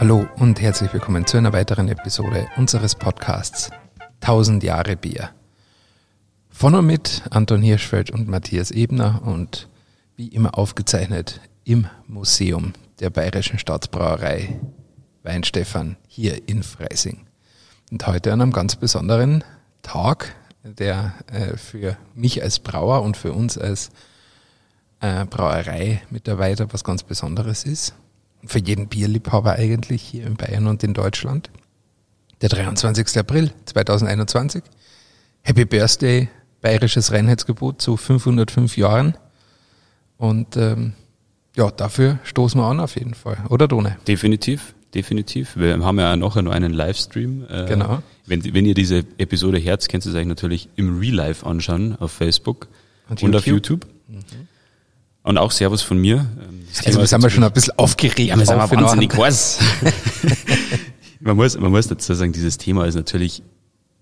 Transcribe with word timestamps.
Hallo 0.00 0.28
und 0.36 0.60
herzlich 0.60 0.92
willkommen 0.92 1.26
zu 1.26 1.38
einer 1.38 1.52
weiteren 1.52 1.88
Episode 1.88 2.46
unseres 2.56 2.94
Podcasts 2.94 3.72
1000 4.20 4.62
Jahre 4.62 4.94
Bier. 4.94 5.30
Von 6.50 6.76
und 6.76 6.86
mit 6.86 7.22
Anton 7.30 7.62
Hirschfeld 7.62 8.12
und 8.12 8.28
Matthias 8.28 8.70
Ebner 8.70 9.22
und 9.24 9.68
wie 10.14 10.28
immer 10.28 10.56
aufgezeichnet 10.56 11.40
im 11.64 11.88
Museum 12.06 12.74
der 13.00 13.10
Bayerischen 13.10 13.58
Staatsbrauerei 13.58 14.60
Weinstefan 15.24 15.96
hier 16.06 16.48
in 16.48 16.62
Freising. 16.62 17.26
Und 17.90 18.06
heute 18.06 18.32
an 18.32 18.40
einem 18.40 18.52
ganz 18.52 18.76
besonderen 18.76 19.42
Tag, 19.82 20.36
der 20.62 21.14
äh, 21.26 21.56
für 21.56 21.96
mich 22.14 22.40
als 22.40 22.60
Brauer 22.60 23.02
und 23.02 23.16
für 23.16 23.32
uns 23.32 23.58
als 23.58 23.90
äh, 25.00 25.24
Brauerei-Mitarbeiter 25.24 26.72
was 26.72 26.84
ganz 26.84 27.02
Besonderes 27.02 27.64
ist 27.64 27.94
für 28.44 28.58
jeden 28.58 28.88
Bierliebhaber 28.88 29.52
eigentlich 29.52 30.02
hier 30.02 30.26
in 30.26 30.36
Bayern 30.36 30.66
und 30.66 30.82
in 30.84 30.94
Deutschland. 30.94 31.50
Der 32.40 32.48
23. 32.48 33.18
April 33.18 33.50
2021. 33.64 34.62
Happy 35.42 35.64
Birthday, 35.64 36.28
bayerisches 36.60 37.12
Reinheitsgebot 37.12 37.80
zu 37.82 37.96
505 37.96 38.76
Jahren. 38.76 39.16
Und 40.16 40.56
ähm, 40.56 40.92
ja, 41.56 41.70
dafür 41.70 42.18
stoßen 42.24 42.60
wir 42.60 42.66
an 42.66 42.80
auf 42.80 42.96
jeden 42.96 43.14
Fall, 43.14 43.38
oder 43.48 43.66
Done? 43.66 43.96
Definitiv, 44.06 44.74
definitiv. 44.94 45.56
Wir 45.56 45.78
haben 45.78 45.98
ja 45.98 46.16
nachher 46.16 46.42
noch 46.42 46.52
einen 46.52 46.72
Livestream. 46.72 47.46
Äh, 47.48 47.66
genau. 47.66 48.02
Wenn, 48.26 48.44
wenn 48.54 48.66
ihr 48.66 48.74
diese 48.74 49.04
Episode 49.18 49.58
Herz, 49.58 49.88
könnt 49.88 50.04
ihr 50.06 50.10
es 50.10 50.16
euch 50.16 50.26
natürlich 50.26 50.68
im 50.76 50.98
Real 50.98 51.14
Life 51.14 51.46
anschauen 51.46 51.96
auf 51.96 52.12
Facebook 52.12 52.68
und, 53.08 53.22
und 53.22 53.34
auf 53.34 53.46
YouTube. 53.46 53.86
Mhm. 54.06 54.22
Und 55.22 55.36
auch 55.38 55.50
Servus 55.50 55.82
von 55.82 55.98
mir. 55.98 56.26
Das 56.68 56.86
also 56.86 57.00
wir 57.00 57.06
sind 57.06 57.22
wir 57.22 57.30
schon 57.30 57.44
ein 57.44 57.52
bisschen 57.52 57.78
aufgeregt. 57.78 58.30
Ja, 58.30 58.38
wir 58.38 58.46
sind 58.46 58.56
wahnsinnig 58.56 59.14
heiß. 59.14 59.58
man, 61.20 61.36
muss, 61.36 61.58
man 61.58 61.70
muss 61.70 61.88
dazu 61.88 62.14
sagen, 62.14 62.32
dieses 62.32 62.56
Thema 62.58 62.86
ist 62.86 62.94
natürlich 62.94 63.42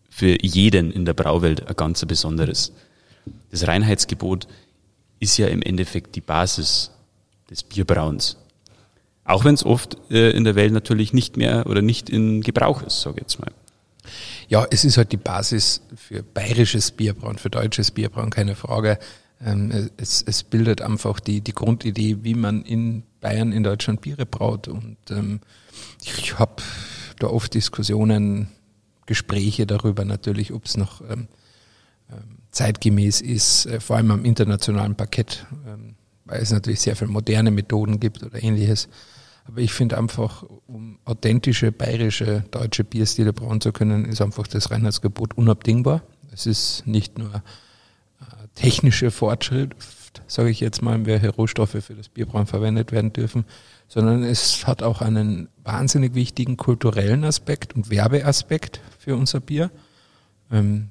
für 0.09 0.37
jeden 0.43 0.91
in 0.93 1.05
der 1.05 1.15
Brauwelt 1.15 1.67
ein 1.67 1.77
ganz 1.77 2.05
besonderes. 2.05 2.73
Das 3.51 3.67
Reinheitsgebot 3.67 4.47
ist 5.21 5.37
ja 5.39 5.49
im 5.49 5.63
Endeffekt 5.63 6.15
die 6.15 6.21
Basis 6.21 6.91
des 7.51 7.63
Bierbrauens. 7.63 8.37
Auch 9.25 9.45
wenn 9.45 9.55
es 9.55 9.65
oft 9.65 9.97
äh, 10.11 10.31
in 10.31 10.45
der 10.45 10.55
Welt 10.55 10.73
natürlich 10.73 11.13
nicht 11.13 11.37
mehr 11.37 11.67
oder 11.67 11.83
nicht 11.83 12.09
in 12.09 12.43
Gebrauch 12.43 12.83
ist, 12.83 13.01
sage 13.01 13.17
ich 13.17 13.23
jetzt 13.23 13.41
mal. 13.41 13.51
Ja, 14.49 14.67
es 14.71 14.85
ist 14.85 14.97
halt 14.97 15.11
die 15.11 15.17
Basis 15.17 15.83
für 15.97 16.23
bayerisches 16.23 16.93
Bierbrauen, 16.93 17.37
für 17.39 17.51
deutsches 17.51 17.91
Bierbrauen, 17.91 18.31
keine 18.31 18.55
Frage. 18.55 18.99
Ähm, 19.45 19.91
es, 19.97 20.23
es 20.23 20.45
bildet 20.45 20.83
einfach 20.83 21.21
die, 21.21 21.41
die 21.41 21.53
Grundidee, 21.53 22.19
wie 22.23 22.35
man 22.35 22.63
in 22.63 23.03
Bayern, 23.21 23.53
in 23.53 23.63
Deutschland 23.63 24.01
Biere 24.01 24.27
braut. 24.27 24.69
Und 24.69 24.97
ähm, 25.11 25.41
ich 26.03 26.39
habe 26.39 26.63
da 27.19 27.29
oft 27.29 27.55
Diskussionen, 27.55 28.49
Gespräche 29.07 29.67
darüber 29.67 30.05
natürlich, 30.05 30.53
ob 30.53 30.65
es 30.65 30.77
noch 30.77 31.01
ähm, 31.03 31.29
ähm, 32.11 32.39
zeitgemäß 32.51 33.21
ist, 33.21 33.67
äh, 33.67 33.81
vor 33.81 33.97
allem 33.97 34.11
am 34.11 34.25
internationalen 34.25 34.97
Parkett, 34.97 35.47
ähm, 35.67 35.95
weil 36.25 36.41
es 36.41 36.51
natürlich 36.51 36.81
sehr 36.81 36.97
viele 36.97 37.11
moderne 37.11 37.51
Methoden 37.51 38.01
gibt 38.01 38.23
oder 38.23 38.43
ähnliches. 38.43 38.89
Aber 39.45 39.61
ich 39.61 39.73
finde 39.73 39.97
einfach, 39.97 40.45
um 40.67 40.99
authentische 41.05 41.71
bayerische 41.71 42.45
deutsche 42.51 42.83
Bierstile 42.83 43.33
brauen 43.33 43.61
zu 43.61 43.73
können, 43.73 44.05
ist 44.05 44.21
einfach 44.21 44.49
das 44.49 44.71
Reinheitsgebot 44.73 45.37
unabdingbar. 45.37 46.03
Es 46.33 46.47
ist 46.47 46.85
nicht 46.87 47.17
nur 47.17 47.43
technische 48.57 49.13
Fortschritt, 49.13 49.77
sage 50.27 50.51
ich 50.51 50.59
jetzt 50.59 50.83
mal, 50.83 51.07
welche 51.07 51.29
Rohstoffe 51.29 51.77
für 51.81 51.95
das 51.95 52.09
Bierbrauen 52.09 52.47
verwendet 52.47 52.91
werden 52.91 53.13
dürfen, 53.13 53.45
sondern 53.87 54.25
es 54.25 54.67
hat 54.67 54.83
auch 54.83 55.01
einen 55.01 55.49
wahnsinnig 55.63 56.15
wichtigen 56.15 56.57
kulturellen 56.57 57.23
Aspekt 57.25 57.77
und 57.77 57.91
Werbeaspekt 57.91 58.81
für 58.99 59.15
unser 59.15 59.39
Bier. 59.39 59.71
Ähm, 60.51 60.89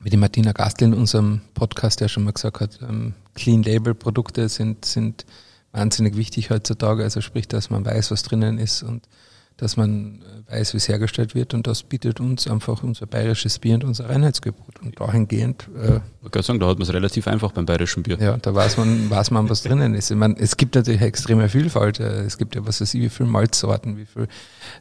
wie 0.00 0.10
die 0.10 0.16
Martina 0.18 0.52
Gastl 0.52 0.84
in 0.84 0.94
unserem 0.94 1.40
Podcast 1.54 2.00
ja 2.00 2.08
schon 2.08 2.24
mal 2.24 2.32
gesagt 2.32 2.60
hat, 2.60 2.80
ähm, 2.82 3.14
Clean 3.34 3.62
Label 3.62 3.94
Produkte 3.94 4.48
sind, 4.48 4.84
sind 4.84 5.24
wahnsinnig 5.72 6.16
wichtig 6.16 6.50
heutzutage. 6.50 7.02
Also 7.02 7.20
sprich, 7.20 7.48
dass 7.48 7.70
man 7.70 7.84
weiß, 7.84 8.10
was 8.10 8.22
drinnen 8.22 8.58
ist 8.58 8.82
und 8.82 9.08
dass 9.56 9.76
man 9.76 10.22
äh, 10.22 10.52
weiß, 10.52 10.74
wie 10.74 10.76
es 10.76 10.88
hergestellt 10.88 11.34
wird 11.34 11.54
und 11.54 11.66
das 11.66 11.82
bietet 11.82 12.20
uns 12.20 12.46
einfach 12.46 12.82
unser 12.82 13.06
bayerisches 13.06 13.58
Bier 13.58 13.76
und 13.76 13.84
unser 13.84 14.08
Reinheitsgebot. 14.08 14.80
Und 14.82 15.00
dahingehend. 15.00 15.68
Äh, 15.76 16.00
ich 16.24 16.30
kann 16.30 16.42
sagen, 16.42 16.60
da 16.60 16.66
hat 16.66 16.78
man 16.78 16.82
es 16.82 16.92
relativ 16.92 17.26
einfach 17.26 17.52
beim 17.52 17.64
bayerischen 17.64 18.02
Bier. 18.02 18.18
Ja, 18.20 18.36
da 18.36 18.54
weiß 18.54 18.76
man, 18.76 19.08
weiß 19.08 19.30
man, 19.30 19.48
was 19.48 19.62
drinnen 19.62 19.94
ist. 19.94 20.10
Ich 20.10 20.16
meine, 20.16 20.36
es 20.38 20.56
gibt 20.56 20.74
natürlich 20.74 21.00
extreme 21.00 21.48
Vielfalt. 21.48 22.00
Äh, 22.00 22.24
es 22.24 22.36
gibt 22.36 22.54
ja, 22.54 22.66
was 22.66 22.80
weiß 22.80 22.92
ich, 22.94 23.00
wie 23.00 23.08
viele 23.08 23.28
Malzsorten, 23.28 23.96
wie 23.96 24.06
viele 24.06 24.28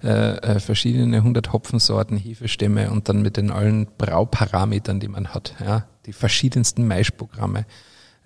äh, 0.03 0.37
äh, 0.37 0.59
verschiedene 0.59 1.23
hundert 1.23 1.53
Hopfensorten, 1.53 2.17
Hefestämme 2.17 2.91
und 2.91 3.07
dann 3.07 3.21
mit 3.21 3.37
den 3.37 3.51
allen 3.51 3.87
Brauparametern, 3.97 4.99
die 4.99 5.07
man 5.07 5.27
hat. 5.27 5.55
Ja, 5.63 5.85
die 6.05 6.13
verschiedensten 6.13 6.87
Maischprogramme. 6.87 7.65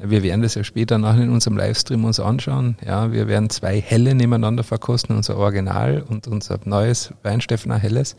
Wir 0.02 0.24
werden 0.24 0.42
das 0.42 0.56
ja 0.56 0.64
später 0.64 0.98
nachher 0.98 1.24
in 1.24 1.30
unserem 1.30 1.58
Livestream 1.58 2.06
uns 2.06 2.22
anschauen. 2.22 2.78
Ja, 2.86 3.12
wir 3.12 3.28
werden 3.28 3.50
zwei 3.50 3.82
Helle 3.82 4.16
nebeneinander 4.16 4.64
verkosten, 4.64 5.16
unser 5.16 5.36
Original 5.36 6.02
und 6.08 6.26
unser 6.28 6.58
neues 6.64 7.14
Weinsteffener 7.22 7.78
Helles, 7.78 8.16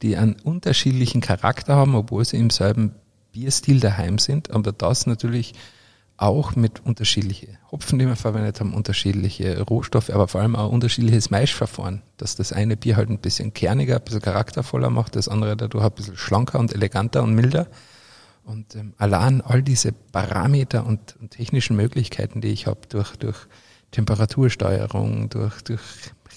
die 0.00 0.16
einen 0.16 0.36
unterschiedlichen 0.42 1.20
Charakter 1.20 1.76
haben, 1.76 1.94
obwohl 1.94 2.24
sie 2.24 2.38
im 2.38 2.48
selben 2.48 2.92
Bierstil 3.32 3.78
daheim 3.78 4.18
sind, 4.18 4.50
aber 4.50 4.72
das 4.72 5.06
natürlich 5.06 5.52
auch 6.16 6.56
mit 6.56 6.84
unterschiedliche 6.84 7.58
Hopfen, 7.70 7.98
die 7.98 8.06
wir 8.06 8.16
verwendet 8.16 8.58
haben, 8.58 8.74
unterschiedliche 8.74 9.60
Rohstoffe, 9.60 10.10
aber 10.10 10.28
vor 10.28 10.40
allem 10.40 10.56
auch 10.56 10.72
unterschiedliches 10.72 11.30
Maischverfahren, 11.30 12.02
dass 12.16 12.36
das 12.36 12.52
eine 12.52 12.76
Bier 12.76 12.96
halt 12.96 13.10
ein 13.10 13.18
bisschen 13.18 13.52
kerniger, 13.54 13.96
ein 13.96 14.04
bisschen 14.04 14.22
charaktervoller 14.22 14.90
macht, 14.90 15.14
das 15.14 15.28
andere 15.28 15.56
dadurch 15.56 15.84
ein 15.84 15.92
bisschen 15.92 16.16
schlanker 16.16 16.58
und 16.58 16.74
eleganter 16.74 17.22
und 17.22 17.34
milder. 17.34 17.68
Und 18.48 18.74
ähm, 18.76 18.94
allein 18.96 19.42
all 19.42 19.62
diese 19.62 19.92
Parameter 19.92 20.86
und, 20.86 21.16
und 21.20 21.32
technischen 21.32 21.76
Möglichkeiten, 21.76 22.40
die 22.40 22.48
ich 22.48 22.66
habe 22.66 22.80
durch, 22.88 23.14
durch 23.16 23.36
Temperatursteuerung, 23.90 25.28
durch, 25.28 25.60
durch 25.62 25.82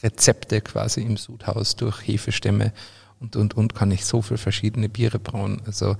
Rezepte 0.03 0.59
quasi 0.59 1.01
im 1.01 1.15
Sudhaus, 1.15 1.77
durch 1.77 2.05
Hefestämme 2.05 2.73
und, 3.21 3.37
und, 3.37 3.55
und, 3.55 3.75
kann 3.75 3.91
ich 3.91 4.03
so 4.03 4.21
viele 4.21 4.39
verschiedene 4.39 4.89
Biere 4.89 5.19
brauen. 5.19 5.61
Also 5.65 5.95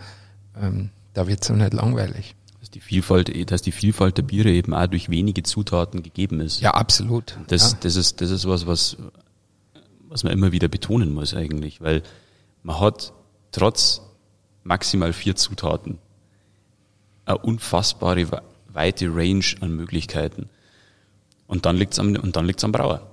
ähm, 0.62 0.90
da 1.14 1.28
wird 1.28 1.44
es 1.44 1.48
so 1.48 1.54
nicht 1.54 1.74
langweilig. 1.74 2.36
Dass 2.60 2.70
die, 2.70 2.82
Vielfalt, 2.82 3.50
dass 3.50 3.62
die 3.62 3.72
Vielfalt 3.72 4.18
der 4.18 4.24
Biere 4.24 4.50
eben 4.50 4.74
auch 4.74 4.88
durch 4.88 5.10
wenige 5.10 5.44
Zutaten 5.44 6.04
gegeben 6.04 6.42
ist. 6.42 6.60
Ja, 6.60 6.72
absolut. 6.72 7.38
Das, 7.48 7.72
ja. 7.72 7.78
das, 7.82 7.96
ist, 7.96 8.20
das 8.20 8.32
ist 8.32 8.46
was, 8.46 8.68
was, 8.68 8.98
was 10.10 10.24
man 10.24 10.34
immer 10.34 10.52
wieder 10.52 10.68
betonen 10.68 11.14
muss 11.14 11.34
eigentlich, 11.34 11.80
weil 11.80 12.04
man 12.64 12.82
hat 12.82 13.14
trotz 13.54 14.02
maximal 14.64 15.14
vier 15.14 15.36
Zutaten. 15.36 15.98
Eine 17.26 17.38
unfassbare 17.38 18.42
weite 18.68 19.08
Range 19.14 19.46
an 19.62 19.76
Möglichkeiten. 19.76 20.50
Und 21.48 21.66
dann 21.66 21.76
liegt's 21.76 22.00
am, 22.00 22.16
und 22.16 22.36
dann 22.36 22.46
liegt's 22.46 22.64
am 22.64 22.72
Brauer. 22.72 23.08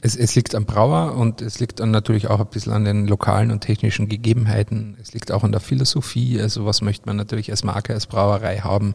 Es, 0.00 0.14
es 0.14 0.34
liegt 0.34 0.54
am 0.54 0.64
Brauer 0.64 1.16
und 1.16 1.40
es 1.40 1.58
liegt 1.58 1.80
dann 1.80 1.90
natürlich 1.90 2.28
auch 2.28 2.40
ein 2.40 2.46
bisschen 2.46 2.72
an 2.72 2.84
den 2.84 3.08
lokalen 3.08 3.50
und 3.50 3.60
technischen 3.60 4.08
Gegebenheiten. 4.08 4.96
Es 5.00 5.12
liegt 5.12 5.32
auch 5.32 5.42
an 5.42 5.52
der 5.52 5.60
Philosophie. 5.60 6.40
Also 6.40 6.66
was 6.66 6.82
möchte 6.82 7.06
man 7.06 7.16
natürlich 7.16 7.50
als 7.50 7.64
Marke, 7.64 7.94
als 7.94 8.06
Brauerei 8.06 8.58
haben. 8.58 8.94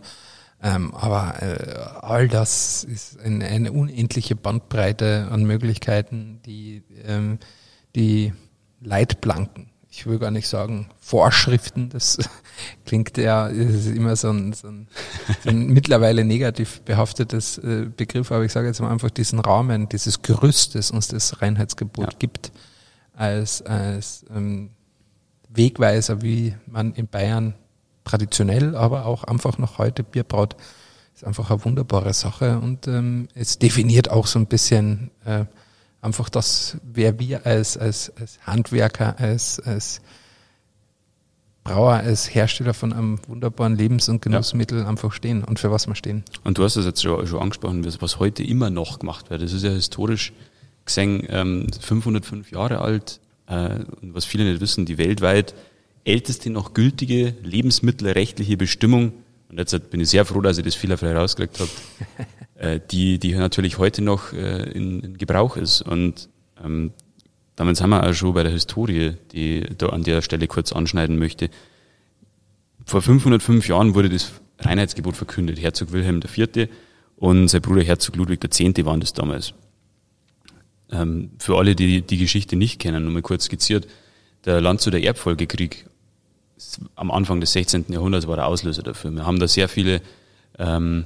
Ähm, 0.62 0.94
aber 0.94 1.42
äh, 1.42 1.74
all 2.02 2.30
das 2.30 2.86
ist 2.86 3.20
eine, 3.20 3.46
eine, 3.46 3.74
unendliche 3.74 4.38
Bandbreite 4.38 5.28
an 5.30 5.44
Möglichkeiten, 5.44 6.40
die 6.46 6.84
ähm, 7.06 7.40
die 7.98 8.34
Leitplanken 8.80 9.73
ich 9.96 10.08
will 10.08 10.18
gar 10.18 10.32
nicht 10.32 10.48
sagen 10.48 10.90
Vorschriften, 11.00 11.90
das 11.90 12.18
klingt 12.86 13.16
ja, 13.18 13.46
ist 13.46 13.86
immer 13.86 14.16
so 14.16 14.32
ein, 14.32 14.52
so 14.54 14.68
ein, 14.68 14.88
so 15.44 15.50
ein 15.50 15.68
mittlerweile 15.74 16.26
negativ 16.26 16.82
behaftetes 16.82 17.60
äh, 17.60 17.86
Begriff, 17.96 18.32
aber 18.32 18.44
ich 18.44 18.52
sage 18.52 18.68
jetzt 18.68 18.82
mal 18.82 18.92
einfach 18.92 19.12
diesen 19.12 19.38
Rahmen, 19.38 19.88
dieses 19.90 20.24
Gerüst, 20.24 20.74
das 20.74 20.90
uns 20.90 21.10
das 21.10 21.44
Reinheitsgebot 21.44 22.14
ja. 22.14 22.18
gibt, 22.18 22.52
als, 23.16 23.62
als 23.62 24.26
ähm, 24.36 24.72
Wegweiser, 25.50 26.24
wie 26.24 26.56
man 26.66 26.96
in 26.96 27.08
Bayern 27.08 27.54
traditionell, 28.04 28.76
aber 28.76 29.06
auch 29.06 29.24
einfach 29.24 29.60
noch 29.60 29.78
heute 29.78 30.02
Bier 30.02 30.24
braut, 30.24 30.56
ist 31.14 31.24
einfach 31.24 31.52
eine 31.52 31.64
wunderbare 31.66 32.14
Sache 32.16 32.58
und 32.58 32.88
ähm, 32.88 33.28
es 33.36 33.60
definiert 33.60 34.10
auch 34.10 34.26
so 34.26 34.40
ein 34.40 34.48
bisschen 34.48 35.12
äh, 35.24 35.46
einfach 36.04 36.30
das, 36.30 36.78
wer 36.84 37.20
wir 37.20 37.46
als, 37.46 37.78
als, 37.78 38.12
als 38.20 38.40
Handwerker, 38.46 39.20
als, 39.20 39.60
als 39.60 40.02
Brauer, 41.64 41.94
als 41.94 42.34
Hersteller 42.34 42.74
von 42.74 42.92
einem 42.92 43.20
wunderbaren 43.28 43.76
Lebens- 43.76 44.10
und 44.10 44.22
Genussmittel 44.22 44.80
ja. 44.80 44.88
einfach 44.88 45.14
stehen 45.14 45.44
und 45.44 45.60
für 45.60 45.72
was 45.72 45.88
wir 45.88 45.96
stehen. 45.96 46.24
Und 46.44 46.58
du 46.58 46.64
hast 46.64 46.76
es 46.76 46.86
jetzt 46.86 47.02
schon, 47.02 47.26
schon 47.26 47.42
angesprochen, 47.42 47.86
was 48.00 48.20
heute 48.20 48.44
immer 48.44 48.70
noch 48.70 49.00
gemacht 49.00 49.30
wird. 49.30 49.42
Das 49.42 49.54
ist 49.54 49.64
ja 49.64 49.72
historisch 49.72 50.34
gesehen 50.86 51.26
ähm, 51.30 51.68
505 51.80 52.52
Jahre 52.52 52.80
alt 52.80 53.22
äh, 53.48 53.80
und 54.02 54.14
was 54.14 54.26
viele 54.26 54.44
nicht 54.44 54.60
wissen, 54.60 54.86
die 54.86 54.98
weltweit 54.98 55.56
älteste 56.04 56.50
noch 56.50 56.74
gültige 56.74 57.34
lebensmittelrechtliche 57.44 58.58
Bestimmung, 58.58 59.14
und 59.54 59.60
jetzt 59.60 59.92
bin 59.92 60.00
ich 60.00 60.10
sehr 60.10 60.26
froh, 60.26 60.42
dass 60.42 60.58
ich 60.58 60.66
das 60.66 60.74
fehlerfrei 60.74 61.16
rausgekriegt 61.16 61.60
habe, 61.60 61.70
äh, 62.56 62.80
die, 62.90 63.20
die 63.20 63.36
natürlich 63.36 63.78
heute 63.78 64.02
noch 64.02 64.34
äh, 64.34 64.72
in, 64.72 65.00
in 65.02 65.18
Gebrauch 65.20 65.58
ist. 65.58 65.84
Und 65.84 66.28
ähm, 66.64 66.92
damit 67.56 67.78
sind 67.78 67.92
wir 67.92 68.04
auch 68.04 68.14
schon 68.14 68.34
bei 68.34 68.42
der 68.42 68.52
Historie, 68.52 69.14
die 69.32 69.60
ich 69.60 69.78
da 69.78 69.90
an 69.90 70.02
der 70.04 70.24
Stelle 70.24 70.48
kurz 70.48 70.74
anschneiden 70.74 71.20
möchte. 71.20 71.52
Vor 72.84 73.04
505 73.04 73.68
Jahren 73.68 73.94
wurde 73.94 74.10
das 74.10 74.32
Reinheitsgebot 74.58 75.16
verkündet. 75.16 75.62
Herzog 75.62 75.92
Wilhelm 75.92 76.20
IV. 76.24 76.68
und 77.18 77.48
sein 77.48 77.62
Bruder 77.62 77.84
Herzog 77.84 78.16
Ludwig 78.16 78.44
X. 78.44 78.60
waren 78.86 79.02
das 79.02 79.14
damals. 79.14 79.54
Ähm, 80.92 81.30
für 81.38 81.60
alle, 81.60 81.76
die 81.76 82.02
die 82.02 82.18
Geschichte 82.18 82.56
nicht 82.56 82.80
kennen, 82.80 83.04
nur 83.04 83.14
mal 83.14 83.22
kurz 83.22 83.46
skizziert, 83.46 83.88
der 84.46 84.62
Landshuter 84.62 85.00
Erbfolgekrieg 85.00 85.86
am 86.96 87.12
Anfang 87.12 87.40
des 87.40 87.54
16. 87.54 87.86
Jahrhunderts 87.90 88.28
war 88.28 88.36
der 88.36 88.48
Auslöser 88.48 88.84
dafür. 88.84 89.12
Wir 89.12 89.26
haben 89.26 89.40
da 89.40 89.48
sehr 89.48 89.68
viele, 89.68 90.02
ähm, 90.58 91.06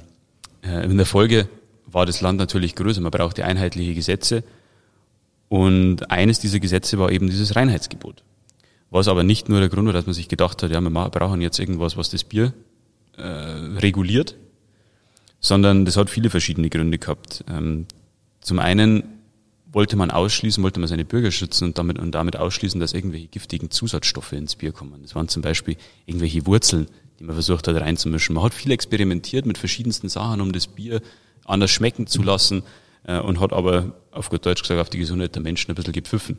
äh, 0.62 0.84
in 0.84 0.96
der 0.96 1.06
Folge 1.06 1.48
war 1.86 2.06
das 2.06 2.20
Land 2.20 2.38
natürlich 2.38 2.74
größer, 2.74 3.00
man 3.00 3.10
brauchte 3.10 3.44
einheitliche 3.44 3.94
Gesetze 3.94 4.44
und 5.48 6.10
eines 6.10 6.38
dieser 6.38 6.60
Gesetze 6.60 6.98
war 6.98 7.10
eben 7.10 7.28
dieses 7.28 7.56
Reinheitsgebot. 7.56 8.22
Was 8.90 9.08
aber 9.08 9.22
nicht 9.22 9.48
nur 9.48 9.60
der 9.60 9.68
Grund 9.68 9.86
war, 9.86 9.92
dass 9.92 10.06
man 10.06 10.14
sich 10.14 10.28
gedacht 10.28 10.62
hat, 10.62 10.70
ja, 10.70 10.80
wir 10.80 10.90
brauchen 10.90 11.40
jetzt 11.40 11.58
irgendwas, 11.58 11.96
was 11.96 12.10
das 12.10 12.24
Bier 12.24 12.52
äh, 13.16 13.22
reguliert, 13.22 14.36
sondern 15.40 15.84
das 15.84 15.96
hat 15.96 16.10
viele 16.10 16.30
verschiedene 16.30 16.70
Gründe 16.70 16.98
gehabt. 16.98 17.44
Ähm, 17.48 17.86
zum 18.40 18.58
einen 18.58 19.17
wollte 19.70 19.96
man 19.96 20.10
ausschließen, 20.10 20.62
wollte 20.62 20.80
man 20.80 20.88
seine 20.88 21.04
Bürger 21.04 21.30
schützen 21.30 21.64
und 21.64 21.78
damit, 21.78 21.98
und 21.98 22.12
damit 22.12 22.36
ausschließen, 22.36 22.80
dass 22.80 22.94
irgendwelche 22.94 23.28
giftigen 23.28 23.70
Zusatzstoffe 23.70 24.32
ins 24.32 24.56
Bier 24.56 24.72
kommen. 24.72 25.02
Das 25.02 25.14
waren 25.14 25.28
zum 25.28 25.42
Beispiel 25.42 25.76
irgendwelche 26.06 26.46
Wurzeln, 26.46 26.88
die 27.18 27.24
man 27.24 27.34
versucht 27.34 27.68
hat 27.68 27.76
reinzumischen. 27.76 28.34
Man 28.34 28.44
hat 28.44 28.54
viel 28.54 28.72
experimentiert 28.72 29.44
mit 29.44 29.58
verschiedensten 29.58 30.08
Sachen, 30.08 30.40
um 30.40 30.52
das 30.52 30.66
Bier 30.66 31.02
anders 31.44 31.70
schmecken 31.70 32.06
zu 32.06 32.22
lassen 32.22 32.62
äh, 33.04 33.18
und 33.18 33.40
hat 33.40 33.52
aber 33.52 33.96
auf 34.10 34.30
gut 34.30 34.46
Deutsch 34.46 34.62
gesagt 34.62 34.80
auf 34.80 34.90
die 34.90 34.98
Gesundheit 34.98 35.34
der 35.34 35.42
Menschen 35.42 35.70
ein 35.70 35.74
bisschen 35.74 35.92
gepfiffen. 35.92 36.38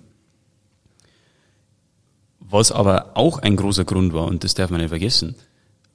Was 2.40 2.72
aber 2.72 3.12
auch 3.16 3.38
ein 3.40 3.56
großer 3.56 3.86
Grund 3.86 4.14
war, 4.14 4.26
und 4.26 4.44
das 4.44 4.56
darf 4.56 4.72
man 4.72 4.80
nicht 4.80 4.90
vergessen, 4.90 5.36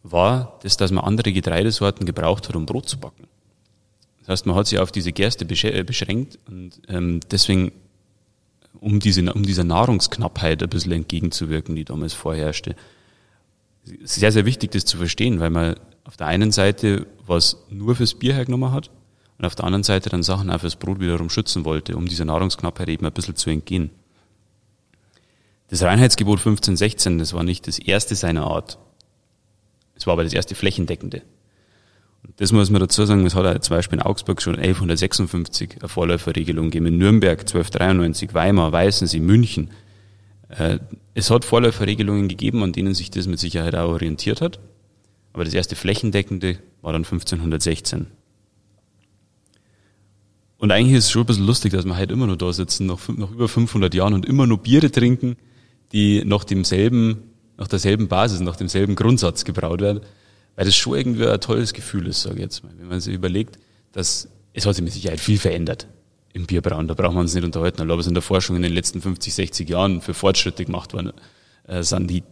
war, 0.04 0.58
dass, 0.62 0.76
dass 0.76 0.92
man 0.92 1.04
andere 1.04 1.32
Getreidesorten 1.32 2.06
gebraucht 2.06 2.48
hat, 2.48 2.54
um 2.54 2.66
Brot 2.66 2.88
zu 2.88 2.98
backen. 2.98 3.26
Das 4.24 4.40
heißt, 4.40 4.46
man 4.46 4.56
hat 4.56 4.66
sich 4.66 4.78
auf 4.78 4.90
diese 4.90 5.12
Gerste 5.12 5.44
äh, 5.44 5.82
beschränkt 5.82 6.38
und 6.48 6.80
ähm, 6.88 7.20
deswegen, 7.30 7.72
um, 8.80 8.98
diese, 8.98 9.32
um 9.32 9.42
dieser 9.42 9.64
Nahrungsknappheit 9.64 10.62
ein 10.62 10.68
bisschen 10.70 10.92
entgegenzuwirken, 10.92 11.76
die 11.76 11.84
damals 11.84 12.14
vorherrschte, 12.14 12.74
sehr, 14.02 14.32
sehr 14.32 14.46
wichtig, 14.46 14.70
das 14.70 14.86
zu 14.86 14.96
verstehen, 14.96 15.40
weil 15.40 15.50
man 15.50 15.74
auf 16.04 16.16
der 16.16 16.26
einen 16.26 16.52
Seite 16.52 17.06
was 17.26 17.58
nur 17.68 17.96
fürs 17.96 18.14
Bier 18.14 18.34
hergenommen 18.34 18.72
hat 18.72 18.90
und 19.38 19.44
auf 19.44 19.54
der 19.54 19.66
anderen 19.66 19.82
Seite 19.84 20.08
dann 20.08 20.22
Sachen 20.22 20.50
auch 20.50 20.60
fürs 20.60 20.76
Brot 20.76 21.00
wiederum 21.00 21.28
schützen 21.28 21.66
wollte, 21.66 21.94
um 21.94 22.06
dieser 22.06 22.24
Nahrungsknappheit 22.24 22.88
eben 22.88 23.04
ein 23.04 23.12
bisschen 23.12 23.36
zu 23.36 23.50
entgehen. 23.50 23.90
Das 25.68 25.82
Reinheitsgebot 25.82 26.38
1516, 26.38 27.18
das 27.18 27.34
war 27.34 27.42
nicht 27.42 27.66
das 27.66 27.78
erste 27.78 28.14
seiner 28.14 28.46
Art. 28.46 28.78
Es 29.96 30.06
war 30.06 30.12
aber 30.14 30.24
das 30.24 30.32
erste 30.32 30.54
flächendeckende. 30.54 31.22
Das 32.36 32.52
muss 32.52 32.70
man 32.70 32.80
dazu 32.80 33.04
sagen, 33.04 33.26
es 33.26 33.34
hat 33.34 33.46
auch 33.46 33.60
zum 33.60 33.76
Beispiel 33.76 33.98
in 33.98 34.02
Augsburg 34.02 34.42
schon 34.42 34.56
1156 34.56 35.76
eine 35.80 35.88
Vorläuferregelung 35.88 36.66
gegeben, 36.66 36.86
in 36.86 36.98
Nürnberg 36.98 37.40
1293, 37.40 38.34
Weimar, 38.34 38.72
Weißensee, 38.72 39.20
München. 39.20 39.70
Äh, 40.48 40.78
es 41.14 41.30
hat 41.30 41.44
Vorläuferregelungen 41.44 42.28
gegeben, 42.28 42.62
an 42.62 42.72
denen 42.72 42.94
sich 42.94 43.10
das 43.10 43.26
mit 43.26 43.38
Sicherheit 43.38 43.74
auch 43.74 43.90
orientiert 43.90 44.40
hat. 44.40 44.58
Aber 45.32 45.44
das 45.44 45.54
erste 45.54 45.76
flächendeckende 45.76 46.58
war 46.80 46.92
dann 46.92 47.04
1516. 47.04 48.06
Und 50.58 50.72
eigentlich 50.72 50.96
ist 50.96 51.04
es 51.04 51.10
schon 51.10 51.22
ein 51.22 51.26
bisschen 51.26 51.46
lustig, 51.46 51.72
dass 51.72 51.84
wir 51.84 51.98
heute 51.98 52.12
immer 52.12 52.26
noch 52.26 52.36
da 52.36 52.52
sitzen, 52.52 52.86
nach, 52.86 53.08
nach 53.08 53.30
über 53.30 53.48
500 53.48 53.92
Jahren 53.94 54.14
und 54.14 54.24
immer 54.24 54.46
nur 54.46 54.58
Biere 54.58 54.90
trinken, 54.90 55.36
die 55.92 56.24
nach 56.24 56.44
demselben, 56.44 57.30
nach 57.58 57.68
derselben 57.68 58.08
Basis, 58.08 58.40
nach 58.40 58.56
demselben 58.56 58.94
Grundsatz 58.94 59.44
gebraut 59.44 59.80
werden. 59.80 60.00
Weil 60.56 60.66
das 60.66 60.76
schon 60.76 60.96
irgendwie 60.96 61.26
ein 61.26 61.40
tolles 61.40 61.72
Gefühl 61.72 62.06
ist, 62.06 62.22
sage 62.22 62.36
ich 62.36 62.42
jetzt 62.42 62.62
mal. 62.62 62.72
Wenn 62.76 62.88
man 62.88 63.00
sich 63.00 63.14
überlegt, 63.14 63.58
dass 63.92 64.28
es 64.52 64.66
hat 64.66 64.76
sich 64.76 64.84
mit 64.84 64.92
Sicherheit 64.92 65.20
viel 65.20 65.38
verändert 65.38 65.88
im 66.32 66.46
Bierbrauen. 66.46 66.88
Da 66.88 66.94
brauchen 66.94 67.14
wir 67.14 67.20
uns 67.20 67.34
nicht 67.34 67.44
unterhalten. 67.44 67.82
Aber 67.82 67.98
was 67.98 68.06
in 68.06 68.14
der 68.14 68.22
Forschung 68.22 68.56
in 68.56 68.62
den 68.62 68.72
letzten 68.72 69.00
50, 69.00 69.34
60 69.34 69.68
Jahren 69.68 70.00
für 70.00 70.14
Fortschritte 70.14 70.64
gemacht 70.64 70.92
worden 70.92 71.12
äh, 71.66 71.82
sind, 71.82 72.08
die, 72.08 72.22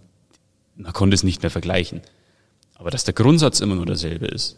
man 0.76 0.92
konnte 0.92 1.14
es 1.14 1.24
nicht 1.24 1.42
mehr 1.42 1.50
vergleichen. 1.50 2.00
Aber 2.74 2.90
dass 2.90 3.04
der 3.04 3.14
Grundsatz 3.14 3.60
immer 3.60 3.74
nur 3.74 3.86
derselbe 3.86 4.26
ist, 4.26 4.56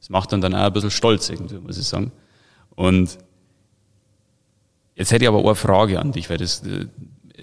das 0.00 0.10
macht 0.10 0.32
dann 0.32 0.40
dann 0.40 0.54
auch 0.54 0.66
ein 0.66 0.72
bisschen 0.72 0.90
stolz 0.90 1.28
irgendwie, 1.30 1.58
muss 1.58 1.78
ich 1.78 1.86
sagen. 1.86 2.12
Und 2.74 3.18
jetzt 4.96 5.12
hätte 5.12 5.24
ich 5.24 5.28
aber 5.28 5.38
auch 5.38 5.46
eine 5.46 5.54
Frage 5.54 6.00
an 6.00 6.12
dich, 6.12 6.30
weil 6.30 6.38
das, 6.38 6.64
äh, 6.66 6.86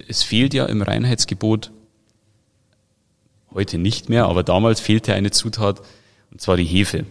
es 0.07 0.23
fehlt 0.23 0.53
ja 0.53 0.65
im 0.65 0.81
Reinheitsgebot 0.81 1.71
heute 3.53 3.77
nicht 3.77 4.09
mehr, 4.09 4.25
aber 4.25 4.44
damals 4.44 4.80
fehlte 4.80 5.13
eine 5.13 5.31
Zutat, 5.31 5.81
und 6.31 6.42
zwar 6.42 6.57
die 6.57 6.65
Hefe. 6.65 7.06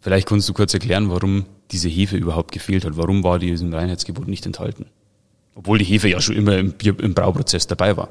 Vielleicht 0.00 0.26
kannst 0.28 0.48
du 0.48 0.52
kurz 0.52 0.72
erklären, 0.74 1.10
warum 1.10 1.46
diese 1.70 1.88
Hefe 1.88 2.16
überhaupt 2.16 2.52
gefehlt 2.52 2.84
hat. 2.84 2.96
Warum 2.96 3.22
war 3.22 3.38
die 3.38 3.50
diesem 3.50 3.72
Reinheitsgebot 3.72 4.28
nicht 4.28 4.46
enthalten? 4.46 4.86
Obwohl 5.54 5.78
die 5.78 5.84
Hefe 5.84 6.08
ja 6.08 6.20
schon 6.20 6.36
immer 6.36 6.56
im, 6.56 6.72
Bier, 6.72 6.98
im 7.00 7.14
Brauprozess 7.14 7.66
dabei 7.66 7.96
war. 7.96 8.08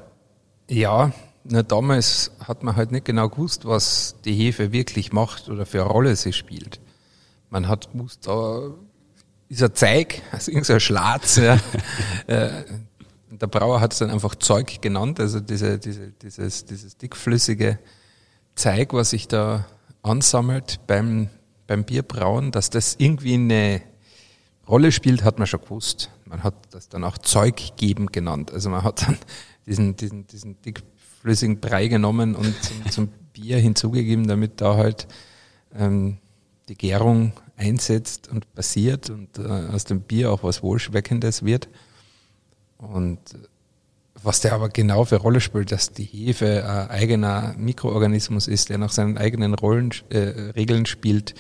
Ja, 0.70 1.12
na, 1.44 1.64
damals 1.64 2.32
hat 2.46 2.64
man 2.64 2.76
halt 2.76 2.92
nicht 2.92 3.06
genau 3.06 3.30
gewusst, 3.30 3.66
was 3.66 4.16
die 4.24 4.34
Hefe 4.34 4.72
wirklich 4.72 5.12
macht 5.12 5.50
oder 5.50 5.66
für 5.66 5.82
eine 5.82 5.90
Rolle 5.90 6.16
sie 6.16 6.34
spielt. 6.34 6.80
Man 7.50 7.68
hat 7.68 7.92
gewusst, 7.92 8.28
da 8.28 8.72
ist 9.48 9.64
ein 9.64 9.74
Zeig, 9.74 10.22
also 10.32 10.52
irgendein 10.52 10.80
Schlatz. 10.80 11.38
Ja. 11.38 11.60
Äh, 12.28 12.64
der 13.42 13.48
Brauer 13.48 13.82
hat 13.82 13.94
es 13.94 14.00
dann 14.00 14.10
einfach 14.10 14.36
Zeug 14.36 14.82
genannt, 14.82 15.20
also 15.20 15.40
diese, 15.40 15.80
diese, 15.80 16.12
dieses, 16.12 16.66
dieses 16.66 16.98
dickflüssige 16.98 17.80
Zeug, 18.56 18.94
was 18.94 19.12
sich 19.12 19.28
da 19.28 19.66
ansammelt 20.02 20.80
beim, 20.88 21.30
beim 21.68 21.84
Bierbrauen, 21.84 22.52
dass 22.52 22.70
das 22.70 22.96
irgendwie 22.98 23.36
eine 23.36 23.82
Rolle 24.68 24.92
spielt, 24.92 25.24
hat 25.24 25.40
man 25.40 25.48
schon 25.48 25.62
gewusst. 25.62 26.12
Man 26.26 26.44
hat 26.44 26.54
das 26.72 26.90
dann 26.90 27.04
auch 27.04 27.18
Zeug 27.18 27.76
geben 27.76 28.08
genannt. 28.08 28.52
Also 28.54 28.70
man 28.70 28.84
hat 28.84 29.08
dann 29.08 29.18
diesen, 29.66 29.96
diesen, 29.96 30.28
diesen 30.28 30.62
dickflüssigen 30.62 31.60
Brei 31.60 31.88
genommen 31.88 32.36
und 32.36 32.56
zum, 32.64 32.92
zum 32.92 33.08
Bier 33.34 33.58
hinzugegeben, 33.58 34.28
damit 34.28 34.62
da 34.62 34.76
halt 34.76 35.08
ähm, 35.74 36.18
die 36.68 36.76
Gärung 36.76 37.34
einsetzt 37.58 38.30
und 38.30 38.54
passiert 38.54 39.10
und 39.10 39.38
äh, 39.40 39.42
aus 39.42 39.86
dem 39.86 40.02
Bier 40.02 40.32
auch 40.32 40.44
was 40.44 40.62
Wohlschmeckendes 40.62 41.44
wird. 41.44 41.68
Und 42.80 43.20
was 44.22 44.42
der 44.42 44.54
aber 44.54 44.70
genau 44.70 45.06
für 45.06 45.18
Rolle 45.18 45.42
spielt, 45.42 45.72
dass 45.72 45.92
die 45.92 46.04
Hefe 46.04 46.66
ein 46.68 46.90
eigener 46.90 47.54
Mikroorganismus 47.58 48.48
ist, 48.48 48.70
der 48.70 48.78
nach 48.78 48.92
seinen 48.92 49.18
eigenen 49.18 49.54
Rollen, 49.54 49.92
äh, 50.10 50.52
Regeln 50.56 50.86
spielt, 50.86 51.36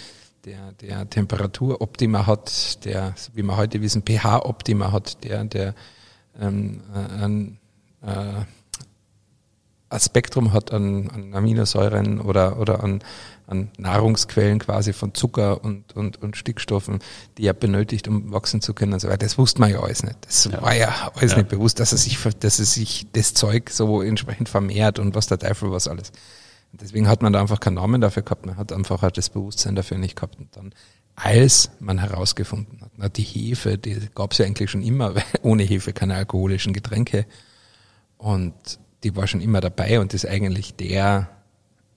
der, 0.45 0.71
der 0.73 1.09
Temperaturoptima 1.09 2.25
hat, 2.25 2.85
der, 2.85 3.15
wie 3.33 3.43
wir 3.43 3.57
heute 3.57 3.81
wissen, 3.81 4.03
pH-Optima 4.03 4.91
hat, 4.91 5.23
der, 5.23 5.43
der 5.43 5.75
ähm, 6.39 6.81
ein, 6.93 7.57
äh, 8.01 8.45
ein 9.89 9.99
Spektrum 9.99 10.53
hat 10.53 10.71
an, 10.71 11.09
an 11.09 11.33
Aminosäuren 11.33 12.21
oder, 12.21 12.59
oder 12.59 12.83
an, 12.83 13.01
an 13.47 13.71
Nahrungsquellen 13.77 14.59
quasi 14.59 14.93
von 14.93 15.15
Zucker 15.15 15.63
und, 15.63 15.95
und, 15.95 16.21
und 16.21 16.37
Stickstoffen, 16.37 16.99
die 17.37 17.47
er 17.47 17.53
benötigt, 17.53 18.07
um 18.07 18.31
wachsen 18.31 18.61
zu 18.61 18.73
können 18.73 18.93
und 18.93 18.99
so 18.99 19.07
weiter. 19.07 19.25
Das 19.25 19.37
wusste 19.37 19.61
man 19.61 19.71
ja 19.71 19.79
alles 19.79 20.03
nicht. 20.03 20.17
Das 20.27 20.45
ja. 20.45 20.61
war 20.61 20.75
ja 20.75 21.11
alles 21.15 21.31
ja. 21.31 21.39
nicht 21.39 21.49
bewusst, 21.49 21.79
dass 21.79 21.91
er 21.91 21.97
sich, 21.97 22.19
dass 22.39 22.59
er 22.59 22.65
sich 22.65 23.07
das 23.13 23.33
Zeug 23.33 23.71
so 23.71 24.01
entsprechend 24.01 24.47
vermehrt 24.47 24.99
und 24.99 25.15
was 25.15 25.27
der 25.27 25.39
Teufel 25.39 25.71
was 25.71 25.87
alles. 25.87 26.11
Deswegen 26.71 27.07
hat 27.07 27.23
man 27.23 27.33
da 27.33 27.41
einfach 27.41 27.59
keinen 27.59 27.75
Namen 27.75 27.99
dafür 27.99 28.21
gehabt. 28.21 28.45
Man 28.45 28.57
hat 28.57 28.71
einfach 28.71 29.01
halt 29.01 29.17
das 29.17 29.29
Bewusstsein 29.29 29.75
dafür 29.75 29.97
nicht 29.97 30.15
gehabt. 30.15 30.37
Und 30.37 30.55
dann, 30.55 30.71
als 31.15 31.71
man 31.79 31.97
herausgefunden 31.97 32.81
hat, 32.81 32.91
na, 32.97 33.09
die 33.09 33.23
Hefe, 33.23 33.79
die 33.79 33.97
gab 34.13 34.33
es 34.33 34.37
ja 34.37 34.45
eigentlich 34.45 34.69
schon 34.69 34.83
immer, 34.83 35.15
weil 35.15 35.23
ohne 35.41 35.63
Hefe 35.63 35.93
keine 35.93 36.15
alkoholischen 36.15 36.73
Getränke. 36.73 37.25
Und 38.17 38.53
die 39.03 39.15
war 39.15 39.27
schon 39.27 39.41
immer 39.41 39.61
dabei 39.61 39.99
und 39.99 40.13
ist 40.13 40.25
eigentlich 40.25 40.75
der 40.75 41.29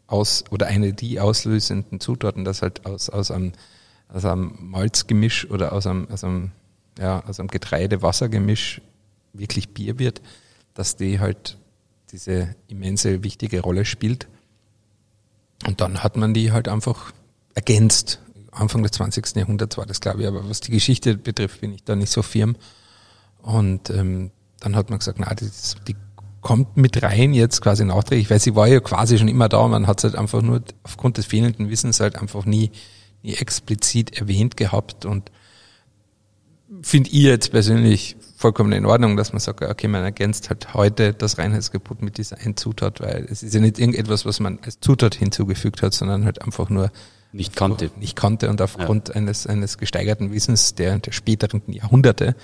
aus 0.06 0.44
oder 0.50 0.66
eine 0.66 0.92
die 0.92 1.20
auslösenden 1.20 2.00
Zutaten, 2.00 2.44
das 2.44 2.62
halt 2.62 2.86
aus, 2.86 3.08
aus 3.08 3.30
einem, 3.30 3.52
aus 4.08 4.24
einem 4.24 4.56
Malzgemisch 4.60 5.50
oder 5.50 5.72
aus 5.72 5.86
einem, 5.86 6.08
aus 6.10 6.22
einem, 6.22 6.52
ja, 6.98 7.24
aus 7.24 7.40
einem 7.40 7.48
Getreide-Wasser-Gemisch 7.48 8.82
wirklich 9.32 9.70
Bier 9.70 9.98
wird, 9.98 10.20
dass 10.74 10.96
die 10.96 11.18
halt 11.18 11.56
diese 12.12 12.54
immense 12.68 13.24
wichtige 13.24 13.60
Rolle 13.60 13.84
spielt. 13.84 14.28
Und 15.66 15.80
dann 15.80 16.02
hat 16.02 16.16
man 16.16 16.34
die 16.34 16.52
halt 16.52 16.68
einfach 16.68 17.12
ergänzt. 17.54 18.20
Anfang 18.50 18.82
des 18.82 18.92
20. 18.92 19.36
Jahrhunderts 19.36 19.78
war 19.78 19.86
das, 19.86 20.00
glaube 20.00 20.20
ich, 20.20 20.28
aber 20.28 20.46
was 20.48 20.60
die 20.60 20.72
Geschichte 20.72 21.16
betrifft, 21.16 21.62
bin 21.62 21.72
ich 21.72 21.84
da 21.84 21.96
nicht 21.96 22.10
so 22.10 22.22
firm. 22.22 22.56
Und 23.40 23.88
ähm, 23.88 24.30
dann 24.60 24.76
hat 24.76 24.90
man 24.90 24.98
gesagt, 24.98 25.18
na, 25.18 25.32
das, 25.34 25.76
die 25.88 25.96
kommt 26.42 26.76
mit 26.76 27.02
rein 27.02 27.32
jetzt 27.32 27.62
quasi 27.62 27.84
nachträglich, 27.84 28.28
weil 28.28 28.40
sie 28.40 28.54
war 28.54 28.68
ja 28.68 28.80
quasi 28.80 29.16
schon 29.16 29.28
immer 29.28 29.48
da, 29.48 29.66
man 29.68 29.86
hat 29.86 29.98
es 29.98 30.04
halt 30.04 30.16
einfach 30.16 30.42
nur 30.42 30.62
aufgrund 30.82 31.16
des 31.16 31.24
fehlenden 31.24 31.70
Wissens 31.70 32.00
halt 32.00 32.16
einfach 32.16 32.44
nie, 32.44 32.72
nie 33.22 33.34
explizit 33.34 34.18
erwähnt 34.18 34.56
gehabt 34.56 35.06
und 35.06 35.30
finde 36.82 37.10
ich 37.10 37.22
jetzt 37.22 37.52
persönlich 37.52 38.16
vollkommen 38.36 38.72
in 38.72 38.86
Ordnung, 38.86 39.16
dass 39.16 39.32
man 39.32 39.40
sagt, 39.40 39.62
okay, 39.62 39.86
man 39.86 40.02
ergänzt 40.02 40.50
halt 40.50 40.74
heute 40.74 41.14
das 41.14 41.38
Reinheitsgebot 41.38 42.02
mit 42.02 42.18
dieser 42.18 42.38
einen 42.38 42.56
Zutat, 42.56 43.00
weil 43.00 43.26
es 43.30 43.42
ist 43.44 43.54
ja 43.54 43.60
nicht 43.60 43.78
irgendetwas, 43.78 44.26
was 44.26 44.40
man 44.40 44.58
als 44.62 44.80
Zutat 44.80 45.14
hinzugefügt 45.14 45.80
hat, 45.80 45.94
sondern 45.94 46.24
halt 46.24 46.42
einfach 46.42 46.68
nur 46.70 46.90
nicht 47.30 47.54
kannte. 47.54 47.90
Nicht 47.98 48.16
kannte 48.16 48.50
und 48.50 48.60
aufgrund 48.60 49.08
ja. 49.10 49.14
eines, 49.14 49.46
eines 49.46 49.78
gesteigerten 49.78 50.32
Wissens 50.32 50.74
der, 50.74 50.98
der 50.98 51.12
späteren 51.12 51.62
Jahrhunderte 51.66 52.34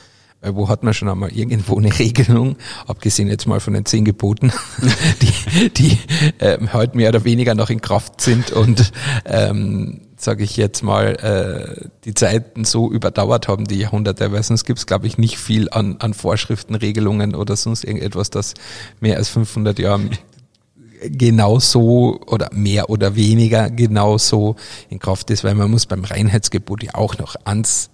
wo 0.42 0.68
hat 0.68 0.83
man 0.83 0.95
schon 0.95 1.09
einmal 1.09 1.33
irgendwo 1.33 1.78
eine 1.78 1.97
Regelung, 1.99 2.57
abgesehen 2.87 3.28
jetzt 3.28 3.47
mal 3.47 3.61
von 3.61 3.75
den 3.75 3.85
zehn 3.85 4.04
Geboten, 4.04 4.52
die, 5.23 5.71
die 5.71 5.99
ähm, 6.38 6.73
heute 6.73 6.97
mehr 6.97 7.09
oder 7.09 7.25
weniger 7.25 7.54
noch 7.54 7.71
in 7.71 7.80
Kraft 7.80 8.21
sind 8.21 8.52
und 8.52 8.92
ähm, 9.25 10.02
sage 10.16 10.45
ich 10.45 10.57
jetzt 10.57 10.83
mal, 10.83 11.14
äh, 11.16 11.88
die 12.04 12.14
Zeiten 12.14 12.64
so 12.64 12.90
überdauert 12.90 13.49
haben, 13.49 13.66
die 13.66 13.78
Jahrhunderte, 13.78 14.33
weil 14.33 14.42
sonst 14.42 14.64
gibt 14.64 14.78
es, 14.78 14.87
glaube 14.87 15.07
ich, 15.07 15.18
nicht 15.18 15.38
viel 15.38 15.68
an, 15.71 15.97
an 16.00 16.14
Vorschriften, 16.14 16.75
Regelungen 16.75 17.35
oder 17.35 17.57
sonst 17.57 17.85
irgendetwas, 17.85 18.30
das 18.30 18.54
mehr 19.00 19.16
als 19.16 19.28
500 19.28 19.78
Jahre 19.78 20.11
genauso 21.02 22.21
oder 22.26 22.50
mehr 22.52 22.90
oder 22.90 23.14
weniger 23.14 23.71
genauso 23.71 24.57
in 24.88 24.99
Kraft 24.99 25.30
ist, 25.30 25.45
weil 25.45 25.54
man 25.54 25.71
muss 25.71 25.87
beim 25.87 26.04
Reinheitsgebot 26.04 26.83
ja 26.83 26.95
auch 26.95 27.16
noch 27.18 27.37
ans 27.45 27.90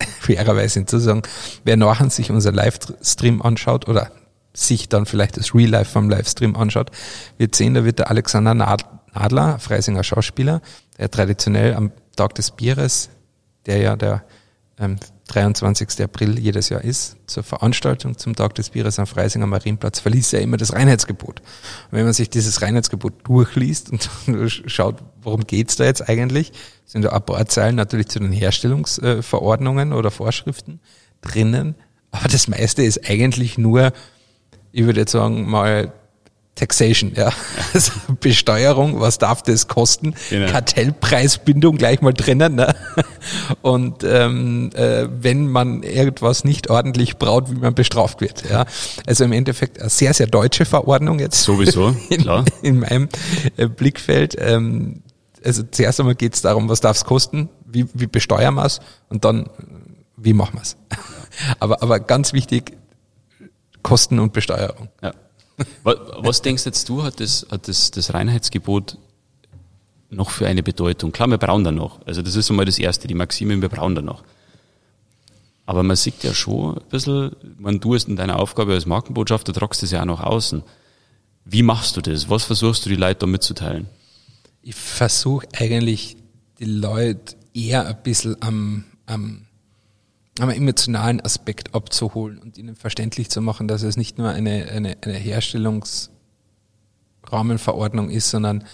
fairerweise 0.20 0.80
hinzusagen, 0.80 1.22
wer 1.64 1.76
nachher 1.76 2.10
sich 2.10 2.30
unser 2.30 2.52
Livestream 2.52 3.42
anschaut 3.42 3.88
oder 3.88 4.10
sich 4.54 4.88
dann 4.88 5.06
vielleicht 5.06 5.36
das 5.36 5.54
Real 5.54 5.70
Life 5.70 5.92
vom 5.92 6.10
Livestream 6.10 6.56
anschaut, 6.56 6.90
wird 7.36 7.54
sehen, 7.54 7.74
da 7.74 7.84
wird 7.84 7.98
der 7.98 8.10
Alexander 8.10 8.54
Nadler, 8.54 9.58
Freisinger 9.58 10.02
Schauspieler, 10.04 10.60
der 10.98 11.10
traditionell 11.10 11.74
am 11.74 11.92
Tag 12.16 12.34
des 12.34 12.50
Bieres, 12.50 13.10
der 13.66 13.78
ja 13.78 13.96
der 13.96 14.24
ähm, 14.78 14.96
23. 15.28 16.02
April 16.02 16.38
jedes 16.38 16.68
Jahr 16.70 16.82
ist, 16.82 17.16
zur 17.26 17.42
Veranstaltung 17.42 18.16
zum 18.16 18.34
Tag 18.34 18.54
des 18.54 18.70
Bieres 18.70 18.98
am 18.98 19.06
Freisinger 19.06 19.46
Marienplatz, 19.46 20.00
verliest 20.00 20.32
er 20.32 20.40
immer 20.40 20.56
das 20.56 20.72
Reinheitsgebot. 20.72 21.40
Und 21.40 21.92
wenn 21.92 22.04
man 22.04 22.14
sich 22.14 22.30
dieses 22.30 22.62
Reinheitsgebot 22.62 23.26
durchliest 23.26 23.90
und 23.90 24.08
schaut, 24.66 25.02
worum 25.22 25.46
geht's 25.46 25.76
da 25.76 25.84
jetzt 25.84 26.08
eigentlich, 26.08 26.52
sind 26.86 27.02
da 27.02 27.10
ein 27.10 27.22
paar 27.22 27.46
Zeilen 27.46 27.76
natürlich 27.76 28.08
zu 28.08 28.18
den 28.18 28.32
Herstellungsverordnungen 28.32 29.92
oder 29.92 30.10
Vorschriften 30.10 30.80
drinnen, 31.20 31.74
aber 32.10 32.28
das 32.28 32.48
meiste 32.48 32.82
ist 32.82 33.08
eigentlich 33.08 33.58
nur, 33.58 33.92
ich 34.72 34.84
würde 34.84 35.00
jetzt 35.00 35.12
sagen, 35.12 35.48
mal 35.48 35.92
Taxation, 36.58 37.12
ja. 37.14 37.32
Also 37.74 37.92
Besteuerung, 38.20 39.00
was 39.00 39.18
darf 39.18 39.42
das 39.42 39.68
kosten? 39.68 40.14
Genau. 40.30 40.50
Kartellpreisbindung 40.50 41.76
gleich 41.76 42.00
mal 42.00 42.12
drinnen. 42.12 42.56
Ne? 42.56 42.74
Und 43.62 44.02
ähm, 44.04 44.70
äh, 44.74 45.06
wenn 45.10 45.46
man 45.46 45.82
irgendwas 45.82 46.44
nicht 46.44 46.68
ordentlich 46.70 47.16
braut, 47.18 47.50
wie 47.50 47.54
man 47.54 47.74
bestraft 47.74 48.20
wird. 48.20 48.48
Ja. 48.50 48.66
Also 49.06 49.24
im 49.24 49.32
Endeffekt 49.32 49.80
eine 49.80 49.90
sehr, 49.90 50.12
sehr 50.14 50.26
deutsche 50.26 50.64
Verordnung 50.64 51.20
jetzt. 51.20 51.42
Sowieso, 51.42 51.94
klar. 52.10 52.44
In, 52.62 52.74
in 52.74 52.80
meinem 52.80 53.08
äh, 53.56 53.68
Blickfeld. 53.68 54.36
Ähm, 54.38 55.02
also 55.44 55.62
zuerst 55.62 56.00
einmal 56.00 56.16
geht 56.16 56.34
es 56.34 56.42
darum, 56.42 56.68
was 56.68 56.80
darf 56.80 56.96
es 56.96 57.04
kosten, 57.04 57.48
wie, 57.64 57.86
wie 57.94 58.08
besteuern 58.08 58.54
wir 58.54 58.64
es 58.64 58.80
und 59.08 59.24
dann, 59.24 59.48
wie 60.16 60.32
machen 60.32 60.54
wir 60.54 60.62
es. 60.62 60.76
aber, 61.60 61.82
aber 61.82 62.00
ganz 62.00 62.32
wichtig, 62.32 62.72
Kosten 63.82 64.18
und 64.18 64.32
Besteuerung. 64.32 64.88
Ja. 65.00 65.12
Was 65.82 66.42
denkst 66.42 66.64
jetzt 66.66 66.88
du, 66.88 67.02
hat 67.02 67.20
das, 67.20 67.46
hat 67.50 67.68
das, 67.68 67.90
das 67.90 68.14
Reinheitsgebot 68.14 68.98
noch 70.10 70.30
für 70.30 70.46
eine 70.46 70.62
Bedeutung? 70.62 71.12
Klar, 71.12 71.28
wir 71.28 71.38
brauchen 71.38 71.64
da 71.64 71.72
noch. 71.72 72.00
Also 72.06 72.22
das 72.22 72.36
ist 72.36 72.50
einmal 72.50 72.66
das 72.66 72.78
Erste, 72.78 73.08
die 73.08 73.14
Maxime, 73.14 73.60
wir 73.60 73.68
brauchen 73.68 73.94
da 73.94 74.02
noch. 74.02 74.22
Aber 75.66 75.82
man 75.82 75.96
sieht 75.96 76.24
ja 76.24 76.32
schon 76.32 76.78
ein 76.78 76.84
bisschen, 76.88 77.36
wenn 77.58 77.80
du 77.80 77.94
es 77.94 78.04
in 78.04 78.16
deiner 78.16 78.38
Aufgabe 78.38 78.72
als 78.72 78.86
Markenbotschafter 78.86 79.52
tragst 79.52 79.82
das 79.82 79.90
ja 79.90 80.00
auch 80.00 80.06
nach 80.06 80.20
außen. 80.22 80.62
Wie 81.44 81.62
machst 81.62 81.96
du 81.96 82.00
das? 82.00 82.30
Was 82.30 82.44
versuchst 82.44 82.86
du 82.86 82.90
die 82.90 82.96
Leute 82.96 83.20
da 83.20 83.26
mitzuteilen? 83.26 83.86
Ich 84.62 84.74
versuche 84.74 85.46
eigentlich 85.58 86.16
die 86.58 86.64
Leute 86.66 87.36
eher 87.52 87.86
ein 87.86 88.02
bisschen 88.02 88.40
am, 88.40 88.84
am 89.06 89.47
einen 90.40 90.52
emotionalen 90.52 91.20
Aspekt 91.20 91.74
abzuholen 91.74 92.38
und 92.38 92.56
ihnen 92.58 92.76
verständlich 92.76 93.30
zu 93.30 93.40
machen, 93.40 93.68
dass 93.68 93.82
es 93.82 93.96
nicht 93.96 94.18
nur 94.18 94.30
eine, 94.30 94.68
eine, 94.68 94.96
eine 95.00 95.14
Herstellungsrahmenverordnung 95.14 98.10
ist, 98.10 98.30
sondern 98.30 98.64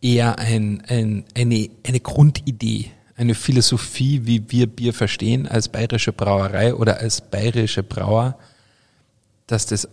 eher 0.00 0.38
ein, 0.38 0.82
ein, 0.86 1.24
eine, 1.34 1.68
eine 1.86 2.00
Grundidee, 2.00 2.90
eine 3.16 3.34
Philosophie, 3.34 4.22
wie 4.24 4.50
wir 4.50 4.66
Bier 4.66 4.94
verstehen 4.94 5.48
als 5.48 5.68
bayerische 5.68 6.12
Brauerei 6.12 6.74
oder 6.74 6.98
als 6.98 7.20
bayerische 7.20 7.82
Brauer, 7.82 8.38
dass 9.46 9.66
das 9.66 9.88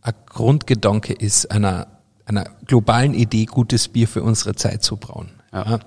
ein 0.00 0.14
Grundgedanke 0.26 1.12
ist 1.12 1.50
einer, 1.50 1.86
einer 2.24 2.44
globalen 2.66 3.14
Idee, 3.14 3.44
gutes 3.44 3.88
Bier 3.88 4.08
für 4.08 4.22
unsere 4.22 4.54
Zeit 4.54 4.82
zu 4.82 4.96
brauen. 4.96 5.30
Ja. 5.52 5.80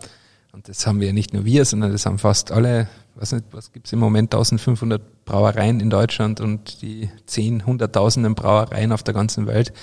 Und 0.52 0.70
das 0.70 0.88
haben 0.88 1.02
wir 1.02 1.12
nicht 1.12 1.34
nur 1.34 1.44
wir, 1.44 1.66
sondern 1.66 1.92
das 1.92 2.06
haben 2.06 2.20
fast 2.20 2.52
alle 2.52 2.88
was 3.16 3.32
nicht, 3.32 3.46
was 3.52 3.72
gibt's 3.72 3.94
im 3.94 4.00
Moment 4.00 4.34
1500 4.34 5.26
Brauereien 5.26 5.80
in 5.80 5.90
Deutschland 5.90 6.40
und 6.42 6.82
die 6.82 7.10
10, 7.26 7.66
hunderttausenden 7.66 8.36
Brauereien 8.36 8.92
auf 8.92 9.04
der 9.04 9.14
ganzen 9.14 9.48
Welt. 9.48 9.74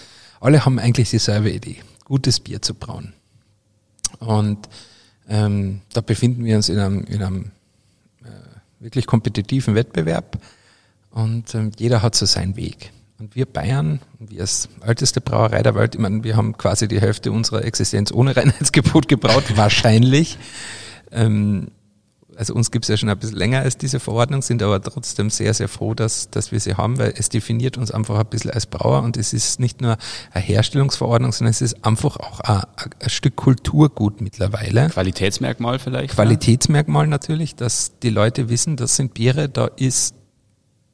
Alle 0.40 0.64
haben 0.64 0.78
eigentlich 0.78 1.10
dieselbe 1.10 1.50
Idee, 1.50 1.76
gutes 2.04 2.40
Bier 2.40 2.62
zu 2.62 2.74
brauen. 2.74 3.14
Und 4.18 4.68
ähm, 5.28 5.80
da 5.92 6.00
befinden 6.00 6.44
wir 6.44 6.56
uns 6.56 6.68
in 6.68 6.78
einem, 6.78 7.04
in 7.04 7.22
einem 7.22 7.50
äh, 8.22 8.28
wirklich 8.80 9.06
kompetitiven 9.06 9.74
Wettbewerb 9.74 10.38
und 11.10 11.54
ähm, 11.54 11.70
jeder 11.76 12.02
hat 12.02 12.14
so 12.14 12.26
seinen 12.26 12.56
Weg. 12.56 12.92
Und 13.18 13.36
wir 13.36 13.46
Bayern, 13.46 14.00
wir 14.18 14.40
als 14.40 14.68
älteste 14.84 15.20
Brauerei 15.20 15.62
der 15.62 15.74
Welt, 15.74 15.94
ich 15.94 16.00
meine, 16.00 16.24
wir 16.24 16.36
haben 16.36 16.56
quasi 16.58 16.88
die 16.88 17.00
Hälfte 17.00 17.30
unserer 17.30 17.64
Existenz 17.64 18.10
ohne 18.10 18.36
Reinheitsgebot 18.36 19.08
gebraut, 19.08 19.44
wahrscheinlich. 19.56 20.38
Ähm, 21.12 21.68
also 22.36 22.54
uns 22.54 22.70
gibt 22.70 22.84
es 22.84 22.88
ja 22.88 22.96
schon 22.96 23.08
ein 23.08 23.18
bisschen 23.18 23.36
länger 23.36 23.60
als 23.60 23.76
diese 23.76 24.00
Verordnung, 24.00 24.42
sind 24.42 24.62
aber 24.62 24.80
trotzdem 24.80 25.30
sehr, 25.30 25.54
sehr 25.54 25.68
froh, 25.68 25.94
dass, 25.94 26.30
dass 26.30 26.52
wir 26.52 26.60
sie 26.60 26.74
haben, 26.74 26.98
weil 26.98 27.14
es 27.16 27.28
definiert 27.28 27.78
uns 27.78 27.90
einfach 27.90 28.18
ein 28.18 28.26
bisschen 28.26 28.50
als 28.50 28.66
Brauer 28.66 29.02
und 29.02 29.16
es 29.16 29.32
ist 29.32 29.60
nicht 29.60 29.80
nur 29.80 29.96
eine 30.32 30.44
Herstellungsverordnung, 30.44 31.32
sondern 31.32 31.50
es 31.50 31.62
ist 31.62 31.84
einfach 31.84 32.16
auch 32.16 32.40
ein, 32.40 32.62
ein 33.00 33.10
Stück 33.10 33.36
Kulturgut 33.36 34.20
mittlerweile. 34.20 34.88
Qualitätsmerkmal 34.88 35.78
vielleicht? 35.78 36.14
Qualitätsmerkmal 36.14 37.04
ja? 37.04 37.10
natürlich, 37.10 37.54
dass 37.54 37.98
die 38.00 38.10
Leute 38.10 38.48
wissen, 38.48 38.76
das 38.76 38.96
sind 38.96 39.14
Biere, 39.14 39.48
da 39.48 39.66
ist 39.66 40.14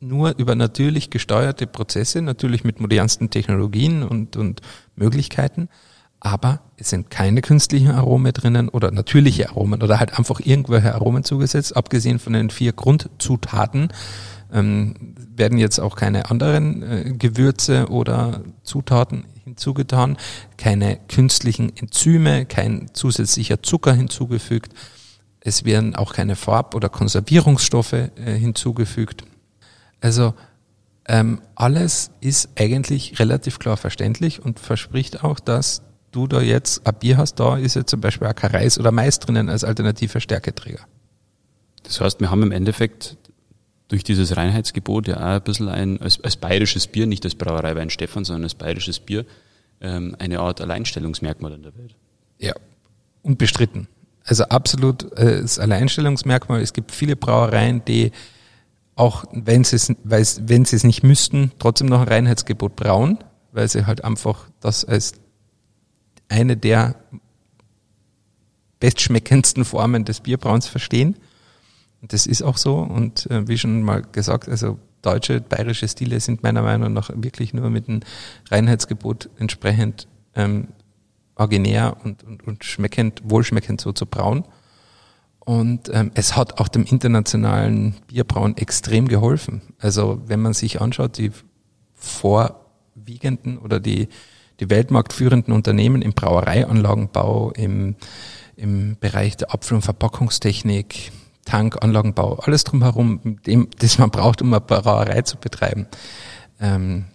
nur 0.00 0.38
über 0.38 0.54
natürlich 0.54 1.10
gesteuerte 1.10 1.66
Prozesse, 1.66 2.22
natürlich 2.22 2.64
mit 2.64 2.80
modernsten 2.80 3.30
Technologien 3.30 4.02
und, 4.02 4.36
und 4.36 4.60
Möglichkeiten, 4.94 5.68
aber 6.20 6.60
es 6.76 6.90
sind 6.90 7.10
keine 7.10 7.42
künstlichen 7.42 7.90
Aromen 7.90 8.32
drinnen 8.32 8.68
oder 8.68 8.90
natürliche 8.90 9.50
Aromen 9.50 9.82
oder 9.82 10.00
halt 10.00 10.18
einfach 10.18 10.40
irgendwelche 10.40 10.94
Aromen 10.94 11.24
zugesetzt. 11.24 11.76
Abgesehen 11.76 12.18
von 12.18 12.32
den 12.32 12.50
vier 12.50 12.72
Grundzutaten 12.72 13.92
ähm, 14.52 14.94
werden 15.36 15.58
jetzt 15.58 15.78
auch 15.78 15.96
keine 15.96 16.30
anderen 16.30 16.82
äh, 16.82 17.12
Gewürze 17.16 17.88
oder 17.88 18.42
Zutaten 18.62 19.24
hinzugetan, 19.44 20.16
keine 20.56 20.98
künstlichen 21.08 21.76
Enzyme, 21.76 22.46
kein 22.46 22.90
zusätzlicher 22.92 23.62
Zucker 23.62 23.94
hinzugefügt. 23.94 24.72
Es 25.40 25.64
werden 25.64 25.94
auch 25.94 26.12
keine 26.12 26.36
Farb- 26.36 26.74
oder 26.74 26.88
Konservierungsstoffe 26.88 27.92
äh, 27.92 28.10
hinzugefügt. 28.24 29.24
Also 30.00 30.34
ähm, 31.06 31.40
alles 31.54 32.10
ist 32.20 32.50
eigentlich 32.58 33.18
relativ 33.18 33.58
klar 33.58 33.76
verständlich 33.76 34.44
und 34.44 34.60
verspricht 34.60 35.24
auch, 35.24 35.40
dass 35.40 35.82
du 36.12 36.26
da 36.26 36.40
jetzt 36.40 36.86
ein 36.86 36.94
Bier 36.94 37.16
hast, 37.16 37.36
da 37.36 37.56
ist 37.56 37.74
jetzt 37.74 37.90
zum 37.90 38.00
Beispiel 38.00 38.28
auch 38.28 38.34
kein 38.34 38.50
Reis 38.50 38.78
oder 38.78 38.92
Mais 38.92 39.18
drinnen 39.18 39.48
als 39.48 39.64
alternative 39.64 40.20
Stärketräger. 40.20 40.86
Das 41.82 42.00
heißt, 42.00 42.20
wir 42.20 42.30
haben 42.30 42.42
im 42.42 42.52
Endeffekt 42.52 43.16
durch 43.88 44.04
dieses 44.04 44.36
Reinheitsgebot 44.36 45.08
ja 45.08 45.16
auch 45.16 45.36
ein 45.36 45.42
bisschen 45.42 45.68
ein, 45.68 46.00
als, 46.00 46.22
als 46.22 46.36
bayerisches 46.36 46.86
Bier, 46.86 47.06
nicht 47.06 47.24
als 47.24 47.34
Brauerei 47.34 47.74
Wein 47.74 47.90
Stefan, 47.90 48.24
sondern 48.24 48.44
als 48.44 48.54
bayerisches 48.54 49.00
Bier, 49.00 49.24
ähm, 49.80 50.14
eine 50.18 50.40
Art 50.40 50.60
Alleinstellungsmerkmal 50.60 51.52
in 51.52 51.62
der 51.62 51.76
Welt. 51.76 51.94
Ja, 52.38 52.52
unbestritten. 53.22 53.88
Also 54.24 54.44
absolut 54.44 55.10
äh, 55.12 55.40
das 55.40 55.58
Alleinstellungsmerkmal. 55.58 56.60
Es 56.60 56.74
gibt 56.74 56.92
viele 56.92 57.16
Brauereien, 57.16 57.82
die 57.86 58.12
auch 58.94 59.24
wenn 59.32 59.64
sie 59.64 59.76
es, 59.76 59.94
wenn 60.02 60.64
sie 60.64 60.76
es 60.76 60.84
nicht 60.84 61.04
müssten, 61.04 61.52
trotzdem 61.58 61.86
noch 61.86 62.00
ein 62.00 62.08
Reinheitsgebot 62.08 62.74
brauen, 62.74 63.18
weil 63.52 63.68
sie 63.68 63.86
halt 63.86 64.04
einfach 64.04 64.48
das 64.60 64.84
als 64.84 65.12
eine 66.28 66.56
der 66.56 66.96
bestschmeckendsten 68.80 69.64
Formen 69.64 70.04
des 70.04 70.20
Bierbrauens 70.20 70.68
verstehen. 70.68 71.16
Und 72.00 72.12
das 72.12 72.26
ist 72.26 72.42
auch 72.42 72.56
so. 72.56 72.76
Und 72.76 73.30
äh, 73.30 73.48
wie 73.48 73.58
schon 73.58 73.82
mal 73.82 74.02
gesagt, 74.02 74.48
also 74.48 74.78
deutsche, 75.02 75.40
bayerische 75.40 75.88
Stile 75.88 76.20
sind 76.20 76.42
meiner 76.42 76.62
Meinung 76.62 76.92
nach 76.92 77.10
wirklich 77.14 77.54
nur 77.54 77.70
mit 77.70 77.88
dem 77.88 78.00
Reinheitsgebot 78.50 79.30
entsprechend 79.38 80.06
ähm, 80.34 80.68
originär 81.34 81.96
und, 82.04 82.24
und, 82.24 82.46
und 82.46 82.64
schmeckend, 82.64 83.22
wohlschmeckend 83.24 83.80
so 83.80 83.92
zu 83.92 84.06
brauen. 84.06 84.44
Und 85.40 85.88
ähm, 85.94 86.10
es 86.14 86.36
hat 86.36 86.60
auch 86.60 86.68
dem 86.68 86.84
internationalen 86.84 87.94
Bierbrauen 88.08 88.56
extrem 88.56 89.08
geholfen. 89.08 89.62
Also 89.78 90.20
wenn 90.26 90.42
man 90.42 90.52
sich 90.52 90.80
anschaut, 90.80 91.16
die 91.16 91.32
vorwiegenden 91.94 93.56
oder 93.58 93.80
die, 93.80 94.08
die 94.60 94.70
weltmarktführenden 94.70 95.52
Unternehmen 95.54 96.02
im 96.02 96.12
Brauereianlagenbau, 96.12 97.52
im, 97.52 97.96
im 98.56 98.96
Bereich 98.98 99.36
der 99.36 99.54
Apfel- 99.54 99.76
und 99.76 99.82
Verpackungstechnik, 99.82 101.12
Tankanlagenbau, 101.44 102.40
alles 102.40 102.64
drumherum, 102.64 103.38
dem, 103.46 103.68
das 103.78 103.98
man 103.98 104.10
braucht, 104.10 104.42
um 104.42 104.52
eine 104.52 104.60
Brauerei 104.60 105.22
zu 105.22 105.36
betreiben. 105.38 105.86
Ähm, 106.60 107.06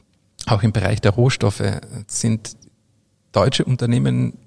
auch 0.46 0.64
im 0.64 0.72
Bereich 0.72 1.02
der 1.02 1.12
Rohstoffe 1.12 1.64
sind 2.08 2.56
deutsche 3.32 3.66
Unternehmen 3.66 4.38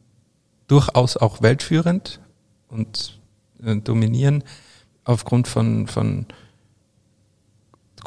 durchaus 0.66 1.16
auch 1.16 1.42
weltführend 1.42 2.20
und 2.68 3.20
äh, 3.62 3.76
dominieren 3.76 4.42
aufgrund 5.04 5.48
von, 5.48 5.86
von 5.86 6.26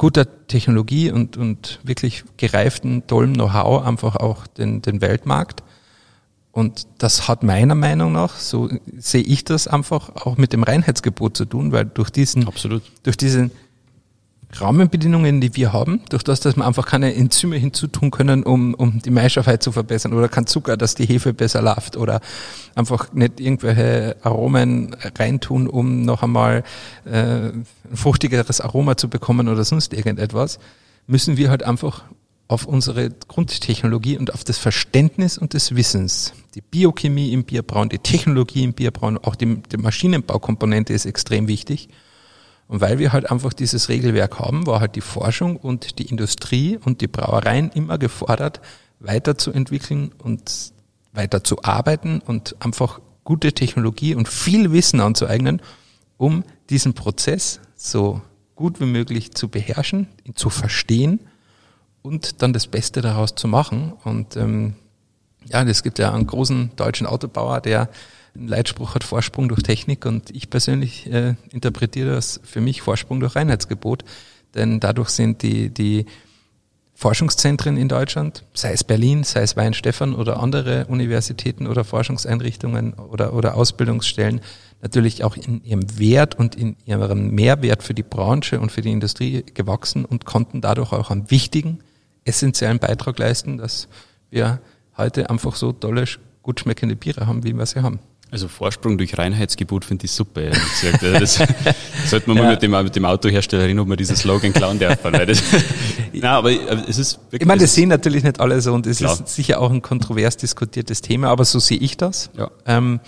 guter 0.00 0.46
Technologie 0.46 1.10
und, 1.10 1.36
und 1.36 1.78
wirklich 1.82 2.24
gereiften, 2.38 3.06
tollem 3.06 3.34
Know-how 3.34 3.86
einfach 3.86 4.16
auch 4.16 4.46
den, 4.46 4.80
den 4.80 5.02
Weltmarkt. 5.02 5.62
Und 6.52 6.86
das 6.96 7.28
hat 7.28 7.42
meiner 7.42 7.74
Meinung 7.74 8.10
nach, 8.12 8.36
so 8.36 8.70
sehe 8.96 9.20
ich 9.20 9.44
das 9.44 9.68
einfach 9.68 10.08
auch 10.16 10.38
mit 10.38 10.54
dem 10.54 10.62
Reinheitsgebot 10.62 11.36
zu 11.36 11.44
tun, 11.44 11.70
weil 11.72 11.84
durch 11.84 12.08
diesen, 12.08 12.48
Absolut. 12.48 12.82
durch 13.02 13.18
diesen 13.18 13.50
Rahmenbedingungen, 14.52 15.40
die 15.40 15.54
wir 15.54 15.72
haben, 15.72 16.00
durch 16.08 16.22
das, 16.22 16.40
dass 16.40 16.56
wir 16.56 16.66
einfach 16.66 16.86
keine 16.86 17.14
Enzyme 17.14 17.56
hinzutun 17.56 18.10
können, 18.10 18.42
um, 18.42 18.74
um 18.74 19.00
die 19.00 19.10
Maischafheit 19.10 19.62
zu 19.62 19.72
verbessern 19.72 20.12
oder 20.12 20.28
kein 20.28 20.46
Zucker, 20.46 20.76
dass 20.76 20.94
die 20.94 21.06
Hefe 21.06 21.32
besser 21.32 21.62
läuft 21.62 21.96
oder 21.96 22.20
einfach 22.74 23.12
nicht 23.12 23.40
irgendwelche 23.40 24.16
Aromen 24.22 24.96
reintun, 25.18 25.68
um 25.68 26.02
noch 26.02 26.22
einmal 26.22 26.64
äh, 27.04 27.50
ein 27.50 27.66
fruchtigeres 27.94 28.60
Aroma 28.60 28.96
zu 28.96 29.08
bekommen 29.08 29.48
oder 29.48 29.64
sonst 29.64 29.92
irgendetwas, 29.92 30.58
müssen 31.06 31.36
wir 31.36 31.50
halt 31.50 31.62
einfach 31.62 32.04
auf 32.48 32.66
unsere 32.66 33.10
Grundtechnologie 33.10 34.18
und 34.18 34.34
auf 34.34 34.42
das 34.42 34.58
Verständnis 34.58 35.38
und 35.38 35.54
des 35.54 35.76
Wissens. 35.76 36.32
Die 36.56 36.60
Biochemie 36.60 37.32
im 37.32 37.44
Bierbrauen, 37.44 37.88
die 37.88 37.98
Technologie 37.98 38.64
im 38.64 38.72
Bierbrauen, 38.72 39.18
auch 39.18 39.36
die, 39.36 39.62
die 39.62 39.76
Maschinenbaukomponente 39.76 40.92
ist 40.92 41.06
extrem 41.06 41.46
wichtig. 41.46 41.88
Und 42.70 42.80
weil 42.80 43.00
wir 43.00 43.12
halt 43.12 43.28
einfach 43.28 43.52
dieses 43.52 43.88
Regelwerk 43.88 44.38
haben, 44.38 44.64
war 44.64 44.78
halt 44.78 44.94
die 44.94 45.00
Forschung 45.00 45.56
und 45.56 45.98
die 45.98 46.06
Industrie 46.06 46.78
und 46.78 47.00
die 47.00 47.08
Brauereien 47.08 47.72
immer 47.72 47.98
gefordert, 47.98 48.60
weiterzuentwickeln 49.00 50.12
und 50.22 50.72
weiter 51.12 51.42
zu 51.42 51.64
arbeiten 51.64 52.20
und 52.24 52.54
einfach 52.60 53.00
gute 53.24 53.52
Technologie 53.54 54.14
und 54.14 54.28
viel 54.28 54.70
Wissen 54.70 55.00
anzueignen, 55.00 55.60
um 56.16 56.44
diesen 56.70 56.94
Prozess 56.94 57.58
so 57.74 58.22
gut 58.54 58.78
wie 58.78 58.86
möglich 58.86 59.34
zu 59.34 59.48
beherrschen, 59.48 60.06
ihn 60.22 60.36
zu 60.36 60.48
verstehen 60.48 61.18
und 62.02 62.40
dann 62.40 62.52
das 62.52 62.68
Beste 62.68 63.00
daraus 63.00 63.34
zu 63.34 63.48
machen. 63.48 63.94
Und 64.04 64.36
ähm, 64.36 64.74
ja, 65.44 65.60
es 65.64 65.82
gibt 65.82 65.98
ja 65.98 66.14
einen 66.14 66.28
großen 66.28 66.70
deutschen 66.76 67.08
Autobauer, 67.08 67.60
der 67.60 67.88
Leitspruch 68.34 68.94
hat 68.94 69.04
Vorsprung 69.04 69.48
durch 69.48 69.62
Technik 69.62 70.06
und 70.06 70.30
ich 70.30 70.50
persönlich 70.50 71.10
äh, 71.12 71.34
interpretiere 71.50 72.14
das 72.14 72.40
für 72.44 72.60
mich 72.60 72.82
Vorsprung 72.82 73.20
durch 73.20 73.36
Reinheitsgebot, 73.36 74.04
denn 74.54 74.80
dadurch 74.80 75.10
sind 75.10 75.42
die, 75.42 75.70
die 75.70 76.06
Forschungszentren 77.00 77.78
in 77.78 77.88
Deutschland, 77.88 78.44
sei 78.52 78.72
es 78.72 78.84
Berlin, 78.84 79.24
sei 79.24 79.40
es 79.40 79.56
Weinstefan 79.56 80.14
oder 80.14 80.38
andere 80.38 80.84
Universitäten 80.86 81.66
oder 81.66 81.82
Forschungseinrichtungen 81.82 82.92
oder, 82.92 83.32
oder 83.32 83.54
Ausbildungsstellen, 83.54 84.42
natürlich 84.82 85.24
auch 85.24 85.34
in 85.36 85.64
ihrem 85.64 85.98
Wert 85.98 86.38
und 86.38 86.54
in 86.54 86.76
ihrem 86.84 87.30
Mehrwert 87.30 87.82
für 87.82 87.94
die 87.94 88.02
Branche 88.02 88.60
und 88.60 88.70
für 88.70 88.82
die 88.82 88.92
Industrie 88.92 89.44
gewachsen 89.54 90.04
und 90.04 90.26
konnten 90.26 90.60
dadurch 90.60 90.92
auch 90.92 91.10
einen 91.10 91.30
wichtigen, 91.30 91.78
essentiellen 92.24 92.78
Beitrag 92.78 93.18
leisten, 93.18 93.56
dass 93.56 93.88
wir 94.28 94.60
heute 94.98 95.30
einfach 95.30 95.56
so 95.56 95.72
tolle, 95.72 96.04
gut 96.42 96.60
schmeckende 96.60 96.96
Biere 96.96 97.26
haben, 97.26 97.44
wie 97.44 97.54
wir 97.54 97.64
sie 97.64 97.80
haben. 97.80 97.98
Also 98.32 98.46
Vorsprung 98.46 98.96
durch 98.96 99.18
Reinheitsgebot 99.18 99.84
finde 99.84 100.04
ich 100.04 100.12
super. 100.12 100.42
Das 101.02 101.34
sollte 102.06 102.28
man 102.28 102.36
ja. 102.36 102.42
mal 102.44 102.50
mit 102.52 102.62
dem, 102.62 102.70
mit 102.70 102.94
dem 102.94 103.04
Autohersteller 103.04 103.64
reden, 103.64 103.80
ob 103.80 103.88
man 103.88 103.96
dieses 103.96 104.20
Slogan 104.20 104.52
klauen 104.52 104.78
darf. 104.78 105.02
Weil 105.02 105.26
das, 105.26 105.42
Nein, 106.12 106.24
aber 106.24 106.50
es 106.88 106.98
ist 106.98 107.18
wirklich, 107.24 107.42
Ich 107.42 107.46
meine, 107.46 107.60
das 107.60 107.74
sehen 107.74 107.88
natürlich 107.88 108.22
nicht 108.22 108.40
alle 108.40 108.60
so 108.60 108.72
und 108.72 108.86
es 108.86 109.00
ist 109.00 109.28
sicher 109.28 109.60
auch 109.60 109.70
ein 109.70 109.82
kontrovers 109.82 110.36
diskutiertes 110.36 111.00
Thema, 111.00 111.28
aber 111.28 111.44
so 111.44 111.58
sehe 111.58 111.78
ich 111.78 111.96
das. 111.96 112.30
Ja. 112.36 112.50
Ähm, 112.66 113.00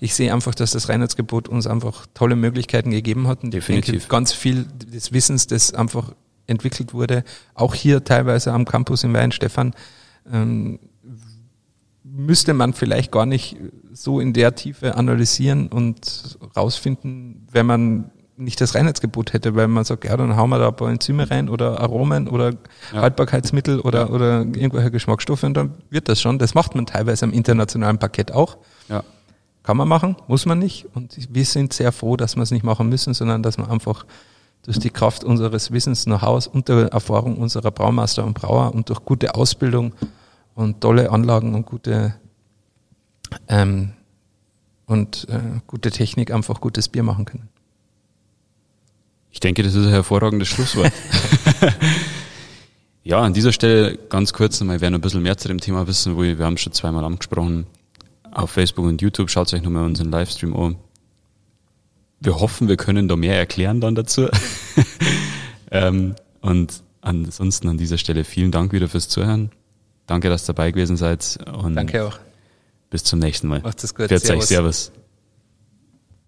ich 0.00 0.14
sehe 0.14 0.32
einfach, 0.32 0.54
dass 0.54 0.72
das 0.72 0.88
Reinheitsgebot 0.88 1.48
uns 1.48 1.66
einfach 1.66 2.06
tolle 2.14 2.36
Möglichkeiten 2.36 2.90
gegeben 2.90 3.28
hat 3.28 3.44
und 3.44 3.52
Definitiv. 3.52 3.92
Denke, 3.92 4.08
ganz 4.08 4.32
viel 4.32 4.66
des 4.92 5.12
Wissens, 5.12 5.46
das 5.46 5.72
einfach 5.72 6.12
entwickelt 6.46 6.92
wurde, 6.92 7.24
auch 7.54 7.74
hier 7.74 8.04
teilweise 8.04 8.52
am 8.52 8.64
Campus 8.64 9.04
in 9.04 9.12
Weinstefan, 9.12 9.74
ähm, 10.32 10.78
müsste 12.08 12.54
man 12.54 12.72
vielleicht 12.72 13.12
gar 13.12 13.26
nicht 13.26 13.56
so 13.92 14.20
in 14.20 14.32
der 14.32 14.54
Tiefe 14.54 14.96
analysieren 14.96 15.68
und 15.68 16.38
rausfinden, 16.56 17.46
wenn 17.50 17.66
man 17.66 18.10
nicht 18.38 18.60
das 18.60 18.74
Reinheitsgebot 18.74 19.32
hätte, 19.32 19.54
weil 19.54 19.68
man 19.68 19.84
sagt, 19.84 20.04
ja, 20.04 20.16
dann 20.16 20.36
hauen 20.36 20.50
wir 20.50 20.58
da 20.58 20.68
ein 20.68 20.76
paar 20.76 20.90
Enzyme 20.90 21.30
rein 21.30 21.48
oder 21.48 21.80
Aromen 21.80 22.28
oder 22.28 22.52
ja. 22.92 23.00
Haltbarkeitsmittel 23.00 23.80
oder, 23.80 24.00
ja. 24.00 24.08
oder 24.08 24.40
irgendwelche 24.40 24.90
Geschmacksstoffe 24.90 25.42
und 25.42 25.54
dann 25.54 25.74
wird 25.90 26.08
das 26.08 26.20
schon. 26.20 26.38
Das 26.38 26.54
macht 26.54 26.74
man 26.74 26.86
teilweise 26.86 27.24
am 27.24 27.32
internationalen 27.32 27.98
Parkett 27.98 28.32
auch. 28.32 28.58
Ja. 28.88 29.02
Kann 29.62 29.76
man 29.76 29.88
machen, 29.88 30.16
muss 30.28 30.46
man 30.46 30.58
nicht. 30.58 30.86
Und 30.94 31.16
wir 31.30 31.44
sind 31.44 31.72
sehr 31.72 31.92
froh, 31.92 32.16
dass 32.16 32.36
wir 32.36 32.42
es 32.42 32.50
nicht 32.50 32.64
machen 32.64 32.88
müssen, 32.88 33.14
sondern 33.14 33.42
dass 33.42 33.58
man 33.58 33.70
einfach 33.70 34.04
durch 34.62 34.78
die 34.78 34.90
Kraft 34.90 35.24
unseres 35.24 35.72
Wissens, 35.72 36.04
Know-hows 36.04 36.46
und 36.46 36.68
der 36.68 36.88
Erfahrung 36.88 37.36
unserer 37.36 37.70
Braumeister 37.70 38.24
und 38.24 38.34
Brauer 38.34 38.74
und 38.74 38.90
durch 38.90 39.04
gute 39.04 39.34
Ausbildung 39.34 39.92
und 40.56 40.80
tolle 40.80 41.10
Anlagen 41.10 41.54
und 41.54 41.66
gute 41.66 42.14
ähm, 43.46 43.92
und 44.86 45.28
äh, 45.28 45.60
gute 45.66 45.90
Technik 45.90 46.32
einfach 46.32 46.60
gutes 46.60 46.88
Bier 46.88 47.02
machen 47.02 47.24
können. 47.26 47.48
Ich 49.30 49.40
denke, 49.40 49.62
das 49.62 49.74
ist 49.74 49.84
ein 49.84 49.92
hervorragendes 49.92 50.48
Schlusswort. 50.48 50.92
ja, 53.04 53.20
an 53.20 53.34
dieser 53.34 53.52
Stelle 53.52 53.98
ganz 54.08 54.32
kurz 54.32 54.58
nochmal, 54.60 54.80
wer 54.80 54.90
noch 54.90 54.98
ein 54.98 55.02
bisschen 55.02 55.22
mehr 55.22 55.36
zu 55.36 55.48
dem 55.48 55.60
Thema 55.60 55.86
wissen 55.86 56.16
will, 56.16 56.38
wir 56.38 56.46
haben 56.46 56.54
es 56.54 56.62
schon 56.62 56.72
zweimal 56.72 57.04
angesprochen, 57.04 57.66
auf 58.30 58.50
Facebook 58.50 58.86
und 58.86 59.02
YouTube, 59.02 59.30
schaut 59.30 59.52
euch 59.52 59.62
nochmal 59.62 59.84
unseren 59.84 60.10
Livestream 60.10 60.56
an. 60.56 60.76
Wir 62.20 62.40
hoffen, 62.40 62.68
wir 62.68 62.78
können 62.78 63.08
da 63.08 63.16
mehr 63.16 63.36
erklären 63.36 63.80
dann 63.80 63.94
dazu. 63.94 64.28
ähm, 65.70 66.14
und 66.40 66.82
ansonsten 67.02 67.68
an 67.68 67.76
dieser 67.76 67.98
Stelle 67.98 68.24
vielen 68.24 68.52
Dank 68.52 68.72
wieder 68.72 68.88
fürs 68.88 69.08
Zuhören. 69.08 69.50
Danke, 70.06 70.28
dass 70.28 70.44
ihr 70.44 70.54
dabei 70.54 70.70
gewesen 70.70 70.96
seid. 70.96 71.38
Und 71.52 71.74
Danke 71.74 72.04
auch. 72.04 72.18
Bis 72.90 73.04
zum 73.04 73.18
nächsten 73.18 73.48
Mal. 73.48 73.60
Macht 73.60 73.82
es 73.82 73.94
gut. 73.94 74.08
Servus. 74.08 74.48
Servus. 74.48 74.92